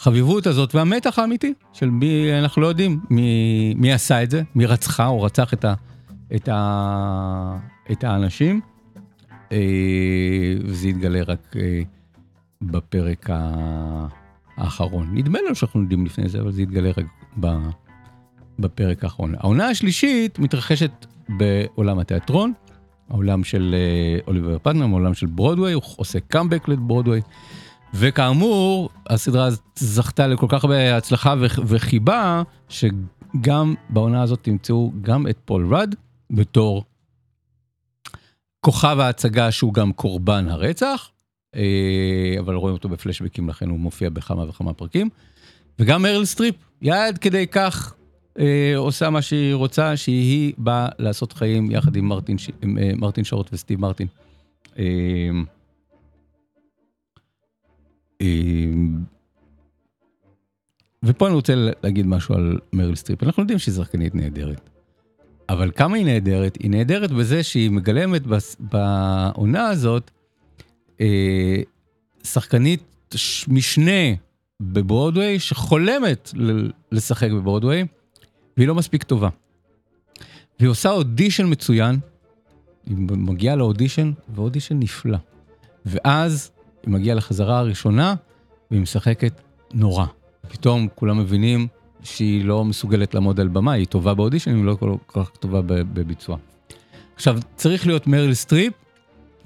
החביבות 0.00 0.46
הזאת 0.46 0.74
והמתח 0.74 1.18
האמיתי 1.18 1.54
של 1.72 1.90
מי, 1.90 2.38
אנחנו 2.38 2.62
לא 2.62 2.66
יודעים 2.66 3.00
מי, 3.10 3.74
מי 3.76 3.92
עשה 3.92 4.22
את 4.22 4.30
זה, 4.30 4.42
מי 4.54 4.66
רצחה 4.66 5.06
או 5.06 5.22
רצח 5.22 5.54
את, 5.54 5.64
ה, 5.64 5.74
את, 6.34 6.48
ה, 6.48 7.58
את 7.92 8.04
האנשים. 8.04 8.60
אה, 9.52 10.54
וזה 10.64 10.88
יתגלה 10.88 11.22
רק 11.22 11.56
אה, 11.56 11.82
בפרק 12.62 13.30
האחרון. 14.56 15.10
נדמה 15.14 15.38
לנו 15.46 15.54
שאנחנו 15.54 15.82
יודעים 15.82 16.06
לפני 16.06 16.28
זה, 16.28 16.40
אבל 16.40 16.52
זה 16.52 16.62
יתגלה 16.62 16.90
רק 16.96 17.06
בפרק 18.58 19.04
האחרון. 19.04 19.34
העונה 19.34 19.68
השלישית 19.68 20.38
מתרחשת 20.38 21.06
בעולם 21.28 21.98
התיאטרון. 21.98 22.52
העולם 23.10 23.44
של 23.44 23.74
אה, 23.74 24.18
אוליבר 24.26 24.58
פטנר, 24.58 24.84
העולם 24.84 25.14
של 25.14 25.26
ברודוויי, 25.26 25.72
הוא 25.72 25.82
עושה 25.96 26.20
קאמבק 26.20 26.68
לברודוויי. 26.68 27.20
וכאמור, 27.94 28.90
הסדרה 29.06 29.48
זכתה 29.76 30.26
לכל 30.26 30.46
כך 30.48 30.64
הרבה 30.64 30.96
הצלחה 30.96 31.34
וחיבה, 31.66 32.42
שגם 32.68 33.74
בעונה 33.88 34.22
הזאת 34.22 34.38
תמצאו 34.42 34.92
גם 35.02 35.26
את 35.26 35.38
פול 35.44 35.74
רד 35.74 35.94
בתור 36.30 36.84
כוכב 38.60 38.96
ההצגה 39.00 39.50
שהוא 39.50 39.74
גם 39.74 39.92
קורבן 39.92 40.48
הרצח, 40.48 41.10
אה, 41.56 42.36
אבל 42.38 42.54
רואים 42.54 42.74
אותו 42.74 42.88
בפלשבקים, 42.88 43.48
לכן 43.48 43.68
הוא 43.68 43.78
מופיע 43.78 44.10
בכמה 44.10 44.48
וכמה 44.48 44.72
פרקים. 44.72 45.08
וגם 45.78 46.02
מריל 46.02 46.24
סטריפ, 46.24 46.54
עד 46.82 47.18
כדי 47.18 47.46
כך 47.46 47.94
עושה 48.76 49.10
מה 49.10 49.22
שהיא 49.22 49.54
רוצה, 49.54 49.96
שהיא 49.96 50.52
באה 50.58 50.88
לעשות 50.98 51.32
חיים 51.32 51.70
יחד 51.70 51.96
עם 51.96 52.04
מרטין, 52.04 52.36
אה, 52.78 52.92
מרטין 52.96 53.24
שורט 53.24 53.52
וסטיב 53.52 53.80
מרטין. 53.80 54.06
אה, 54.78 54.84
אה, 58.20 58.26
ופה 61.04 61.26
אני 61.26 61.34
רוצה 61.34 61.54
להגיד 61.82 62.06
משהו 62.06 62.34
על 62.34 62.58
מריל 62.72 62.94
סטריפ. 62.94 63.22
אנחנו 63.22 63.42
יודעים 63.42 63.58
שהיא 63.58 63.74
שחקנית 63.74 64.14
נהדרת. 64.14 64.70
אבל 65.48 65.70
כמה 65.76 65.96
היא 65.96 66.04
נהדרת? 66.04 66.58
היא 66.60 66.70
נהדרת 66.70 67.10
בזה 67.10 67.42
שהיא 67.42 67.70
מגלמת 67.70 68.22
בעונה 68.58 69.68
הזאת 69.68 70.10
אה, 71.00 71.56
שחקנית 72.24 73.14
משנה 73.48 74.14
בברודוויי 74.60 75.38
שחולמת 75.38 76.32
לשחק 76.92 77.30
בברודוויי. 77.30 77.86
והיא 78.56 78.68
לא 78.68 78.74
מספיק 78.74 79.02
טובה. 79.02 79.28
והיא 80.58 80.70
עושה 80.70 80.90
אודישן 80.90 81.50
מצוין, 81.50 81.98
היא 82.86 82.96
מגיעה 82.98 83.56
לאודישן, 83.56 84.12
ואודישן 84.34 84.78
נפלא. 84.78 85.18
ואז 85.86 86.50
היא 86.82 86.92
מגיעה 86.92 87.16
לחזרה 87.16 87.58
הראשונה, 87.58 88.14
והיא 88.70 88.82
משחקת 88.82 89.40
נורא. 89.74 90.06
פתאום 90.48 90.88
כולם 90.94 91.18
מבינים 91.18 91.66
שהיא 92.02 92.44
לא 92.44 92.64
מסוגלת 92.64 93.14
לעמוד 93.14 93.40
על 93.40 93.48
במה, 93.48 93.72
היא 93.72 93.86
טובה 93.86 94.14
באודישן, 94.14 94.56
היא 94.56 94.64
לא 94.64 94.74
כל 94.74 94.94
כך 95.08 95.30
טובה 95.30 95.62
בביצוע. 95.62 96.36
עכשיו, 97.14 97.38
צריך 97.56 97.86
להיות 97.86 98.06
מריל 98.06 98.34
סטריפ 98.34 98.72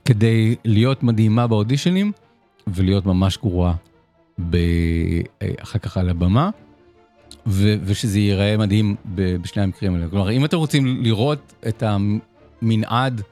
כדי 0.04 0.56
להיות 0.64 1.02
מדהימה 1.02 1.46
באודישנים, 1.46 2.12
ולהיות 2.66 3.06
ממש 3.06 3.38
גרועה 3.38 3.74
ב... 4.50 4.56
אחר 5.62 5.78
כך 5.78 5.96
על 5.96 6.08
הבמה, 6.08 6.50
ו... 7.46 7.74
ושזה 7.84 8.18
ייראה 8.18 8.56
מדהים. 8.56 8.96
בשני 9.14 9.62
המקרים 9.62 9.94
האלה. 9.94 10.06
כלומר, 10.10 10.30
אם 10.30 10.44
אתם 10.44 10.56
רוצים 10.56 11.02
לראות 11.02 11.52
את 11.68 11.82
המנעד 11.82 13.22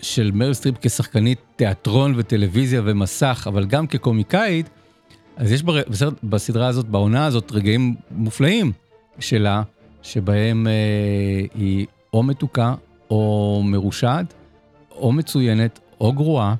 של 0.00 0.30
מריל 0.34 0.54
סטריפ 0.54 0.74
כשחקנית 0.80 1.38
תיאטרון 1.56 2.14
וטלוויזיה 2.16 2.82
ומסך, 2.84 3.44
אבל 3.48 3.64
גם 3.64 3.86
כקומיקאית, 3.86 4.70
אז 5.36 5.52
יש 5.52 5.62
בר... 5.62 5.80
בסרט... 5.88 6.14
בסדרה 6.24 6.66
הזאת, 6.66 6.88
בעונה 6.88 7.26
הזאת, 7.26 7.52
רגעים 7.52 7.94
מופלאים 8.10 8.72
שלה, 9.18 9.62
שבהם 10.02 10.66
אה, 10.66 10.72
היא 11.54 11.86
או 12.12 12.22
מתוקה 12.22 12.74
או 13.10 13.62
מרושעת, 13.64 14.34
או 14.90 15.12
מצוינת 15.12 15.80
או 16.00 16.12
גרועה, 16.12 16.54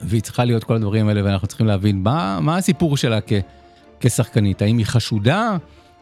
והיא 0.00 0.22
צריכה 0.22 0.44
להיות 0.44 0.64
כל 0.64 0.74
הדברים 0.74 1.08
האלה, 1.08 1.24
ואנחנו 1.24 1.48
צריכים 1.48 1.66
להבין 1.66 2.02
מה, 2.02 2.38
מה 2.40 2.56
הסיפור 2.56 2.96
שלה 2.96 3.20
כ, 3.26 3.32
כשחקנית. 4.02 4.62
האם 4.62 4.78
היא 4.78 4.86
חשודה? 4.86 5.56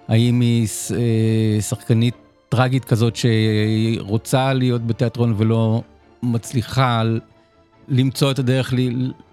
האם 0.09 0.41
היא 0.41 0.69
אה, 0.97 1.61
שחקנית 1.61 2.15
טרגית 2.49 2.85
כזאת 2.85 3.15
שרוצה 3.17 4.53
להיות 4.53 4.87
בתיאטרון 4.87 5.35
ולא 5.37 5.83
מצליחה 6.23 7.03
למצוא 7.89 8.31
את 8.31 8.39
הדרך 8.39 8.75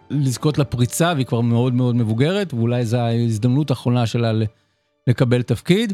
לזכות 0.10 0.58
לפריצה, 0.58 1.14
והיא 1.16 1.26
כבר 1.26 1.42
מאוד 1.42 1.74
מאוד 1.74 1.96
מבוגרת, 1.96 2.54
ואולי 2.54 2.86
זו 2.86 2.98
ההזדמנות 2.98 3.70
האחרונה 3.70 4.08
שלה 4.08 4.32
לקבל 5.08 5.42
תפקיד, 5.42 5.94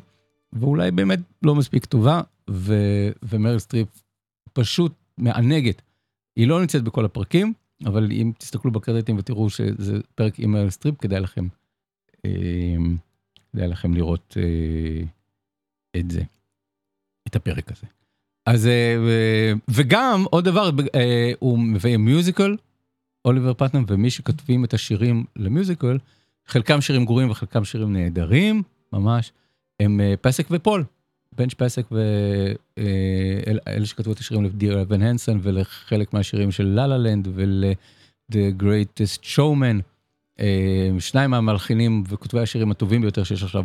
ואולי 0.53 0.91
באמת 0.91 1.19
לא 1.43 1.55
מספיק 1.55 1.85
טובה, 1.85 2.21
ו, 2.49 2.75
ומריל 3.23 3.59
סטריפ 3.59 3.87
פשוט 4.53 4.93
מענגת. 5.17 5.81
היא 6.35 6.47
לא 6.47 6.61
נמצאת 6.61 6.83
בכל 6.83 7.05
הפרקים, 7.05 7.53
אבל 7.85 8.11
אם 8.11 8.31
תסתכלו 8.37 8.71
בקרדיטים 8.71 9.17
ותראו 9.17 9.49
שזה 9.49 9.99
פרק 10.15 10.39
עם 10.39 10.51
מריל 10.51 10.69
סטריפ, 10.69 10.95
כדאי 11.01 11.19
לכם, 11.19 11.47
כדאי 12.23 13.67
לכם 13.67 13.93
לראות 13.93 14.37
אה, 14.37 15.03
את 15.99 16.11
זה, 16.11 16.21
את 17.27 17.35
הפרק 17.35 17.71
הזה. 17.71 17.87
אז, 18.45 18.67
אה, 18.67 19.53
וגם 19.69 20.25
עוד 20.29 20.45
דבר, 20.45 20.69
הוא 21.39 21.59
מביא 21.59 21.97
מיוזיקל, 21.97 22.55
אוליבר 23.25 23.53
פטנאם 23.53 23.85
ומי 23.87 24.09
שכותבים 24.09 24.65
את 24.65 24.73
השירים 24.73 25.25
למיוזיקל, 25.35 25.97
חלקם 26.47 26.81
שירים 26.81 27.05
גרועים 27.05 27.31
וחלקם 27.31 27.65
שירים 27.65 27.93
נהדרים, 27.93 28.63
ממש, 28.93 29.31
הם 29.79 30.01
פסק 30.21 30.47
ופול. 30.51 30.85
בנץ' 31.37 31.53
פסק 31.53 31.85
ואלה 31.91 33.85
שכתבו 33.85 34.11
את 34.11 34.19
השירים 34.19 34.43
לדיר 34.43 34.81
אבן 34.81 35.01
הנסון 35.01 35.39
ולחלק 35.43 36.13
מהשירים 36.13 36.51
של 36.51 36.63
לה 36.67 36.87
לה 36.87 36.97
לנד 36.97 37.27
ול-The 37.33 38.61
Greatest 38.61 39.23
Showman, 39.35 39.92
שניים 40.99 41.31
מהמלחינים 41.31 42.03
וכותבי 42.07 42.39
השירים 42.39 42.71
הטובים 42.71 43.01
ביותר 43.01 43.23
שיש 43.23 43.43
עכשיו 43.43 43.63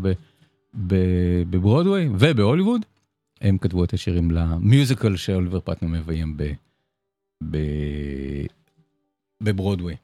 בברודוויי 0.75 2.09
ובהוליווד, 2.19 2.85
הם 3.41 3.59
כתבו 3.59 3.85
את 3.85 3.93
השירים 3.93 4.31
למיוזיקל 4.31 5.17
שאוליבר 5.17 5.61
פטנר 5.61 5.89
מביים 5.89 6.37
בברודוויי. 9.43 9.97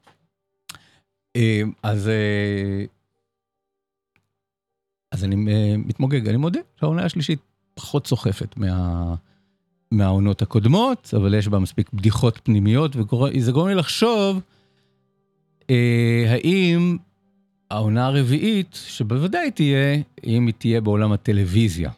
אז 1.83 2.09
אז 5.11 5.23
אני 5.23 5.35
מתמוגג, 5.77 6.27
אני 6.27 6.37
מודה 6.37 6.59
שהעונה 6.79 7.05
השלישית 7.05 7.39
פחות 7.73 8.07
סוחפת 8.07 8.57
מה, 8.57 9.15
מהעונות 9.91 10.41
הקודמות, 10.41 11.13
אבל 11.17 11.33
יש 11.33 11.47
בה 11.47 11.59
מספיק 11.59 11.93
בדיחות 11.93 12.39
פנימיות, 12.43 12.95
וזה 12.95 13.51
גורם 13.51 13.67
לי 13.67 13.75
לחשוב 13.75 14.35
אה, 14.37 14.41
האם 16.29 16.97
העונה 17.71 18.05
הרביעית, 18.05 18.79
שבוודאי 18.87 19.51
תהיה, 19.51 19.97
אם 20.25 20.45
היא 20.45 20.53
תהיה 20.57 20.81
בעולם 20.81 21.11
הטלוויזיה. 21.11 21.91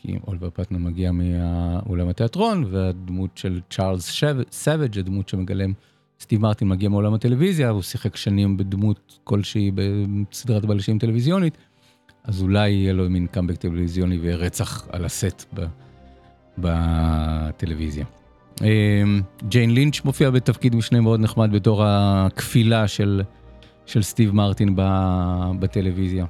כי 0.00 0.18
אוליבר 0.26 0.50
פטנם 0.50 0.78
מגיע 0.78 1.10
מעולם 1.12 2.08
התיאטרון, 2.08 2.64
והדמות 2.70 3.38
של 3.38 3.60
צ'ארלס 3.70 4.22
סאביג', 4.50 4.98
הדמות 4.98 5.28
שמגלם 5.28 5.72
סטיב 6.20 6.40
מרטין, 6.40 6.68
מגיע 6.68 6.88
מעולם 6.88 7.14
הטלוויזיה, 7.14 7.68
הוא 7.68 7.82
שיחק 7.82 8.16
שנים 8.16 8.56
בדמות 8.56 9.18
כלשהי 9.24 9.70
בסדרת 10.30 10.64
בלשים 10.64 10.98
טלוויזיונית. 10.98 11.58
אז 12.24 12.42
אולי 12.42 12.70
יהיה 12.70 12.92
לו 12.92 13.10
מין 13.10 13.26
קאמבק 13.26 13.56
טלוויזיוני 13.56 14.18
ורצח 14.22 14.88
על 14.92 15.04
הסט 15.04 15.44
ב, 15.54 15.66
בטלוויזיה. 16.58 18.04
אמ, 18.62 19.22
ג'יין 19.48 19.74
לינץ' 19.74 20.00
מופיע 20.04 20.30
בתפקיד 20.30 20.74
משנה 20.76 21.00
מאוד 21.00 21.20
נחמד 21.20 21.52
בתור 21.52 21.84
הכפילה 21.84 22.88
של, 22.88 23.22
של 23.86 24.02
סטיב 24.02 24.34
מרטין 24.34 24.76
ב, 24.76 24.82
בטלוויזיה. 25.58 26.26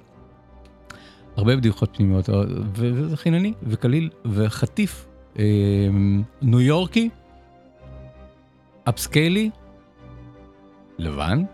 הרבה 1.36 1.56
בדיחות 1.56 1.90
פנימיות, 1.96 2.28
וזה 2.74 3.16
חינני 3.16 3.52
וקליל 3.62 4.10
וחטיף, 4.24 5.06
אמ, 5.38 6.22
ניו 6.42 6.60
יורקי, 6.60 7.08
אפסקיילי, 8.88 9.50
לבן, 10.98 11.44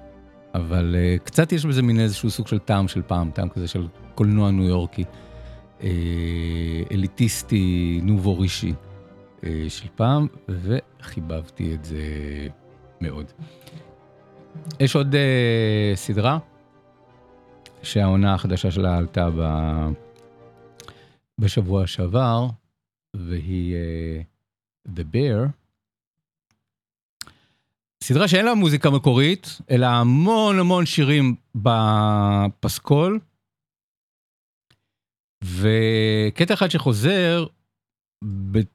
אבל 0.55 0.97
uh, 0.97 1.25
קצת 1.25 1.53
יש 1.53 1.67
בזה 1.67 1.83
מין 1.83 2.01
איזשהו 2.01 2.31
סוג 2.31 2.47
של 2.47 2.59
טעם 2.59 2.89
של 2.89 3.03
פעם, 3.07 3.31
טעם 3.31 3.49
כזה 3.49 3.69
של 3.69 3.87
קולנוע 4.15 4.51
ניו 4.51 4.65
יורקי, 4.65 5.05
uh, 5.81 5.85
אליטיסטי, 6.93 8.01
נובו 8.03 8.39
רישי 8.39 8.73
של 9.69 9.89
פעם, 9.95 10.27
וחיבבתי 10.49 11.75
את 11.75 11.85
זה 11.85 12.03
מאוד. 13.01 13.27
יש 14.81 14.97
עוד 14.97 15.15
uh, 15.15 15.97
סדרה 15.97 16.39
שהעונה 17.83 18.35
החדשה 18.35 18.71
שלה 18.71 18.99
עלתה 18.99 19.29
ב... 19.39 19.43
בשבוע 21.39 21.87
שעבר, 21.87 22.47
והיא 23.17 23.75
uh, 23.75 24.89
The 24.97 25.03
Bear. 25.15 25.49
סדרה 28.05 28.29
שאין 28.29 28.45
לה 28.45 28.55
מוזיקה 28.55 28.91
מקורית, 28.91 29.59
אלא 29.71 29.87
המון 29.87 30.59
המון 30.59 30.87
שירים 30.87 31.35
בפסקול. 31.55 33.21
וקטע 35.45 36.55
אחד 36.55 36.71
שחוזר 36.71 37.47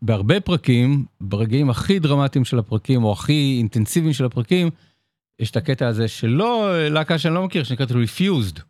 בהרבה 0.01 0.39
פרקים, 0.39 1.05
ברגעים 1.21 1.69
הכי 1.69 1.99
דרמטיים 1.99 2.45
של 2.45 2.60
הפרקים, 2.60 3.03
או 3.03 3.12
הכי 3.12 3.55
אינטנסיביים 3.58 4.13
של 4.13 4.25
הפרקים, 4.25 4.69
יש 5.39 5.51
את 5.51 5.58
הקטע 5.58 5.88
הזה 5.88 6.08
שלא, 6.08 6.71
להקה 6.89 7.17
שאני 7.17 7.34
לא 7.34 7.43
מכיר, 7.43 7.63
שנקראת 7.63 7.91
Refused. 7.91 8.62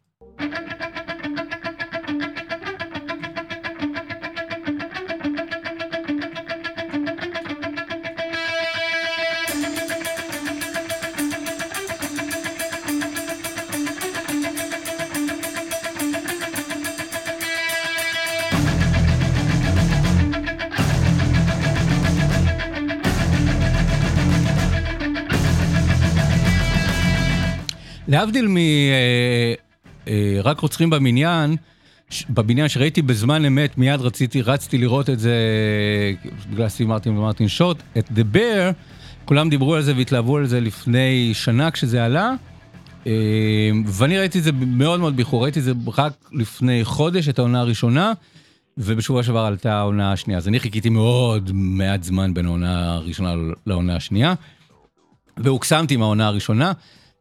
להבדיל 28.16 28.48
מרק 28.48 28.58
אה, 30.58 30.62
רוצחים 30.62 30.90
במניין, 30.90 31.56
בבניין 32.30 32.68
שראיתי 32.68 33.02
בזמן 33.02 33.46
אמת, 33.46 33.78
מיד 33.78 34.02
רציתי, 34.02 34.42
רצתי 34.42 34.78
לראות 34.78 35.10
את 35.10 35.20
זה, 35.20 35.36
בגלל 36.52 36.70
סטיב 36.70 36.88
מרטין 36.88 37.18
ומרטין 37.18 37.48
שוט, 37.48 37.78
את 37.98 38.10
The 38.10 38.36
Bear, 38.36 38.74
כולם 39.26 39.50
דיברו 39.50 39.76
על 39.76 39.82
זה 39.82 39.94
והתלהבו 39.96 40.38
על 40.38 40.46
זה 40.46 40.60
לפני 40.60 41.32
שנה 41.34 41.72
כשזה 41.72 42.06
עלה, 42.06 42.32
אה, 43.08 43.12
ואני 43.86 44.20
ראיתי 44.20 44.40
את 44.40 44.44
זה 44.44 44.52
מאוד 44.52 45.00
מאוד 45.00 45.16
באיחור, 45.16 45.44
ראיתי 45.44 45.60
את 45.60 45.64
זה 45.64 45.72
רק 45.98 46.14
לפני 46.32 46.84
חודש, 46.84 47.30
את 47.30 47.40
העונה 47.40 47.60
הראשונה, 47.60 48.14
ובשבוע 48.78 49.24
שעבר 49.24 49.40
עלתה 49.40 49.74
העונה 49.74 50.12
השנייה. 50.12 50.38
אז 50.38 50.48
אני 50.48 50.60
חיכיתי 50.60 50.90
מאוד 50.90 51.52
מעט 51.54 52.04
זמן 52.04 52.34
בין 52.34 52.46
העונה 52.46 52.94
הראשונה 52.94 53.34
לעונה 53.66 53.96
השנייה, 53.96 54.34
והוקסמתי 55.38 55.98
מהעונה 55.98 56.28
הראשונה. 56.28 56.72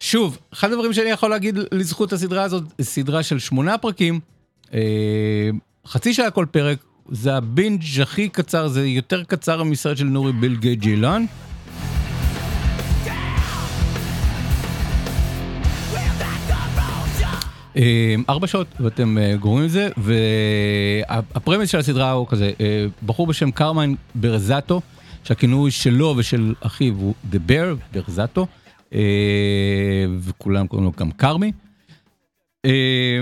שוב, 0.00 0.38
אחד 0.52 0.72
הדברים 0.72 0.92
שאני 0.92 1.10
יכול 1.10 1.30
להגיד 1.30 1.58
לזכות 1.72 2.12
הסדרה 2.12 2.42
הזאת, 2.42 2.62
סדרה 2.80 3.22
של 3.22 3.38
שמונה 3.38 3.78
פרקים, 3.78 4.20
אה, 4.74 5.50
חצי 5.86 6.14
שעה 6.14 6.30
כל 6.30 6.46
פרק, 6.50 6.78
זה 7.10 7.36
הבינג' 7.36 7.82
הכי 8.02 8.28
קצר, 8.28 8.68
זה 8.68 8.86
יותר 8.86 9.24
קצר 9.24 9.62
מסרט 9.62 9.96
של 9.96 10.04
נורי 10.04 10.32
בילגי 10.32 10.76
ג'ילן. 10.76 11.24
אה, 17.76 18.14
ארבע 18.28 18.46
שעות 18.46 18.66
ואתם 18.80 19.18
אה, 19.18 19.36
גורמים 19.36 19.64
לזה 19.64 19.88
והפרמיס 19.96 21.70
של 21.70 21.78
הסדרה 21.78 22.10
הוא 22.10 22.26
כזה 22.28 22.52
אה, 22.60 22.86
בחור 23.06 23.26
בשם 23.26 23.50
קרמיין 23.50 23.96
ברזטו 24.14 24.80
שהכינוי 25.24 25.70
שלו 25.70 26.14
ושל 26.16 26.54
אחיו 26.60 26.94
הוא 26.94 27.14
The 27.32 27.36
Bear 27.50 27.92
ברזטו. 27.92 28.46
אה, 28.92 30.06
וכולם 30.20 30.66
קוראים 30.66 30.84
לו 30.84 30.92
גם 30.96 31.10
כרמי. 31.10 31.52
אה, 32.64 33.20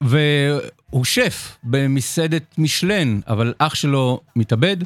והוא 0.00 1.04
שף 1.04 1.56
במסעדת 1.64 2.58
משלן, 2.58 3.20
אבל 3.26 3.54
אח 3.58 3.74
שלו 3.74 4.20
מתאבד, 4.36 4.76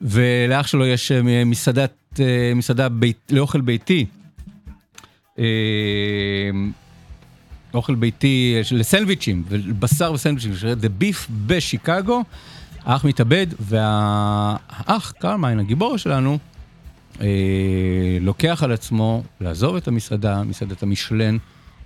ולאח 0.00 0.66
שלו 0.66 0.86
יש 0.86 1.12
אה, 1.12 1.44
מסעדת, 1.44 2.20
מסעדה 2.54 2.88
בית, 2.88 3.18
לאוכל 3.30 3.60
ביתי. 3.60 4.06
אוכל 7.74 7.94
ביתי 7.94 8.54
אה, 8.58 8.64
של 8.64 8.82
סנדוויצ'ים, 8.82 9.44
ובשר 9.48 10.12
וסנדוויצ'ים, 10.12 10.52
The 10.80 11.02
Beef 11.02 11.30
בשיקגו. 11.46 12.22
האח 12.84 13.04
מתאבד, 13.04 13.46
והאח, 13.60 15.12
קרמיין, 15.18 15.60
הגיבור 15.60 15.96
שלנו, 15.96 16.38
אה, 17.20 18.18
לוקח 18.20 18.62
על 18.62 18.72
עצמו 18.72 19.22
לעזוב 19.40 19.76
את 19.76 19.88
המסעדה, 19.88 20.42
מסעדת 20.42 20.82
המשלן, 20.82 21.36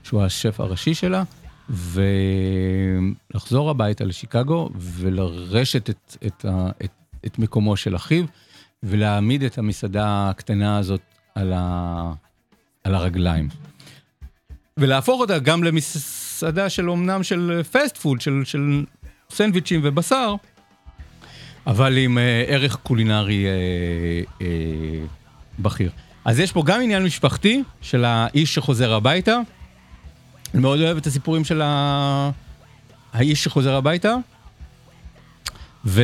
שהוא 0.02 0.22
השף 0.22 0.60
הראשי 0.60 0.94
שלה, 0.94 1.22
ולחזור 3.30 3.70
הביתה 3.70 4.04
לשיקגו 4.04 4.70
ולרשת 4.76 5.90
את, 5.90 6.16
את, 6.26 6.44
ה, 6.44 6.70
את, 6.84 6.90
את 7.26 7.38
מקומו 7.38 7.76
של 7.76 7.96
אחיו, 7.96 8.24
ולהעמיד 8.82 9.42
את 9.42 9.58
המסעדה 9.58 10.30
הקטנה 10.30 10.78
הזאת 10.78 11.00
על, 11.34 11.52
ה, 11.56 12.12
על 12.84 12.94
הרגליים. 12.94 13.48
ולהפוך 14.76 15.20
אותה 15.20 15.38
גם 15.38 15.64
למסעדה 15.64 16.68
של 16.68 16.90
אומנם 16.90 17.22
של 17.22 17.62
פסט 17.72 17.96
פוד, 17.96 18.20
של, 18.20 18.42
של 18.44 18.84
סנדוויצ'ים 19.30 19.80
ובשר, 19.84 20.34
אבל 21.68 21.96
עם 21.96 22.18
אה, 22.18 22.44
ערך 22.46 22.76
קולינרי 22.76 23.46
אה, 23.46 23.50
אה, 24.42 24.46
בכיר. 25.58 25.90
אז 26.24 26.38
יש 26.38 26.52
פה 26.52 26.62
גם 26.66 26.80
עניין 26.82 27.04
משפחתי 27.04 27.62
של 27.80 28.04
האיש 28.04 28.54
שחוזר 28.54 28.92
הביתה. 28.92 29.40
אני 30.54 30.62
מאוד 30.62 30.80
אוהב 30.80 30.96
את 30.96 31.06
הסיפורים 31.06 31.44
של 31.44 31.62
ה... 31.62 32.30
האיש 33.12 33.44
שחוזר 33.44 33.74
הביתה. 33.74 34.14
ו... 35.84 36.02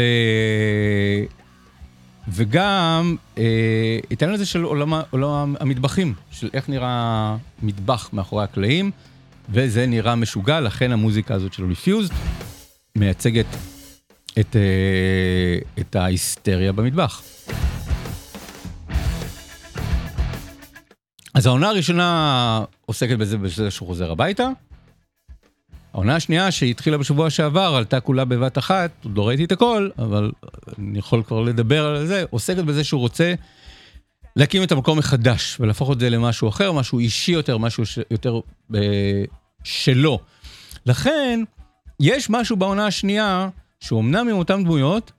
וגם 2.29 3.17
אה, 3.39 3.99
עיתן 4.09 4.31
לזה 4.31 4.47
של 4.47 4.63
עולם, 4.63 4.93
עולם 5.11 5.55
המטבחים, 5.61 6.15
של 6.31 6.51
איך 6.55 6.69
נראה 6.69 7.37
מטבח 7.63 8.11
מאחורי 8.13 8.45
הקלעים, 8.45 8.91
וזה 9.49 9.87
נראה 9.87 10.15
משוגע, 10.15 10.61
לכן 10.61 10.93
המוזיקה 10.93 11.35
הזאת 11.35 11.53
של 11.53 11.63
אוליפיוז 11.63 12.11
מייצגת 12.97 13.47
את, 14.41 14.57
אה, 14.57 15.59
את 15.81 15.97
ההיסטריה 15.97 16.73
במטבח. 16.73 17.23
אז 21.35 21.47
העונה 21.47 21.69
הראשונה 21.69 22.65
עוסקת 22.87 23.19
בזה, 23.19 23.39
בזה 23.39 23.71
שהוא 23.71 23.89
חוזר 23.89 24.13
הביתה. 24.13 24.49
העונה 25.93 26.17
השנייה 26.17 26.51
שהתחילה 26.51 26.99
בשבוע 26.99 27.31
שעבר 27.31 27.75
עלתה 27.77 28.01
כולה 28.01 28.25
בבת 28.25 28.59
אחת, 28.59 28.91
עוד 29.05 29.17
לא 29.17 29.29
ראיתי 29.29 29.45
את 29.45 29.53
הכל, 29.53 29.91
אבל 29.99 30.33
אני 30.79 30.99
יכול 30.99 31.23
כבר 31.23 31.41
לדבר 31.41 31.87
על 31.87 32.07
זה, 32.07 32.25
עוסקת 32.31 32.65
בזה 32.65 32.85
שהוא 32.85 33.01
רוצה 33.01 33.35
להקים 34.37 34.63
את 34.63 34.73
המקום 34.73 34.99
מחדש 34.99 35.57
ולהפוך 35.61 35.93
את 35.93 36.01
זה 36.01 36.11
למשהו 36.11 36.49
אחר, 36.49 36.73
משהו 36.73 36.99
אישי 36.99 37.33
יותר, 37.33 37.59
משהו 37.59 37.87
ש... 37.87 37.99
יותר 38.11 38.41
אה, 38.75 39.25
שלו. 39.65 40.19
לכן, 40.87 41.41
יש 42.01 42.31
משהו 42.31 42.57
בעונה 42.57 42.87
השנייה, 42.87 43.49
שהוא 43.85 44.01
אמנם 44.01 44.29
עם 44.29 44.37
אותן 44.37 44.65
דמויות, 44.65 45.13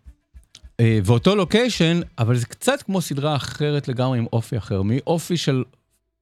אה, 0.79 0.99
ואותו 1.03 1.35
לוקיישן, 1.35 1.99
אבל 2.19 2.35
זה 2.35 2.45
קצת 2.45 2.81
כמו 2.81 3.01
סדרה 3.01 3.35
אחרת 3.35 3.87
לגמרי 3.87 4.17
עם 4.19 4.25
אופי 4.33 4.57
אחר, 4.57 4.81
מאופי 4.81 5.37
של, 5.37 5.63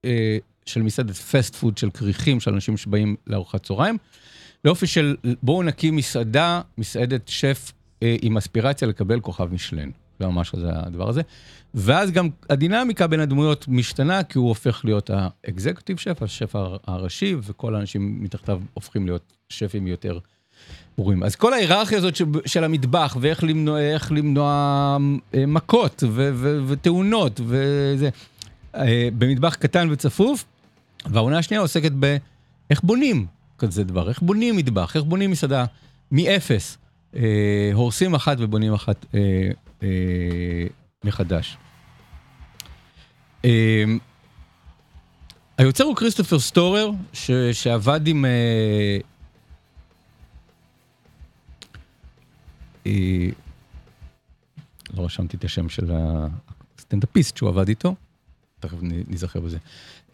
אה, 0.06 0.38
של 0.66 0.82
מסעדת 0.82 1.16
פסט 1.16 1.56
פוד 1.56 1.78
של 1.78 1.90
כריכים, 1.90 2.40
של 2.40 2.54
אנשים 2.54 2.78
שבאים 2.78 3.16
לארוחת 3.28 3.64
צהריים, 3.64 3.98
לאופי 4.66 4.88
של 4.88 5.16
בואו 5.44 5.64
נקים 5.64 5.96
מסעדה, 5.96 6.62
מסעדת 6.78 7.28
שף 7.28 7.72
אה, 8.04 8.16
עם 8.22 8.38
אספירציה 8.38 8.88
לקבל 8.88 9.20
כוכב 9.20 9.54
משלן. 9.54 9.90
זה 10.20 10.28
ממש 10.28 10.56
זה 10.56 10.70
הדבר 10.74 11.10
הזה. 11.10 11.22
ואז 11.74 12.12
גם 12.12 12.30
הדינמיקה 12.50 13.08
בין 13.08 13.20
הדמויות 13.20 13.68
משתנה, 13.68 14.24
כי 14.24 14.38
הוא 14.38 14.48
הופך 14.48 14.82
להיות 14.86 15.10
האקזקוטיב 15.14 15.98
שף, 15.98 16.22
השף 16.22 16.56
הר- 16.56 16.78
הראשי, 16.88 17.36
וכל 17.44 17.76
האנשים 17.76 18.24
מתחתיו 18.24 18.62
הופכים 18.74 19.06
להיות 19.06 19.34
שפים 19.50 19.88
יותר 19.88 20.20
ברורים. 20.98 21.24
אז 21.24 21.36
כל 21.36 21.54
ההיררכיה 21.54 21.98
הזאת 21.98 22.16
של, 22.46 22.64
המטבח, 22.64 23.18
ואיך 23.20 23.44
למנוע, 23.44 23.80
למנוע 24.12 24.98
אה, 25.36 25.46
מכות 25.46 26.04
ו, 26.08 26.32
ו, 26.34 26.60
ותאונות, 26.68 27.42
וזה, 27.46 28.10
אה, 28.76 29.10
במטבח 29.18 29.56
קטן 29.56 29.88
וצפוף, 29.92 30.46
והעונה 31.06 31.38
השנייה 31.38 31.62
עוסקת 31.62 31.92
באיך 31.92 32.84
בונים 32.84 33.26
כזה 33.58 33.84
דבר, 33.84 34.10
איך 34.10 34.22
בונים 34.22 34.58
מטבח, 34.58 34.96
איך 34.96 35.04
בונים 35.04 35.32
מסעדה 35.32 35.66
מאפס. 36.12 36.78
אה, 37.16 37.70
הורסים 37.74 38.16
אחת 38.16 38.38
ובונים 38.40 38.74
אחת 38.74 39.06
אה, 39.16 39.20
אה, 39.84 39.88
מחדש. 41.06 41.58
אה, 43.46 43.84
היוצר 45.58 45.84
הוא 45.84 45.96
כריסטופר 45.96 46.40
סטורר, 46.40 46.92
ש, 47.14 47.32
שעבד 47.52 48.08
עם... 48.08 48.26
אה, 48.26 48.98
אה, 52.86 52.92
לא 54.94 55.06
רשמתי 55.06 55.38
את 55.38 55.44
השם 55.44 55.70
של 55.70 55.92
הסטנדאפיסט 56.78 57.38
שהוא 57.38 57.50
עבד 57.50 57.68
איתו, 57.68 57.96
תכף 58.60 58.78
נזכר 58.82 59.40
בזה. 59.40 59.58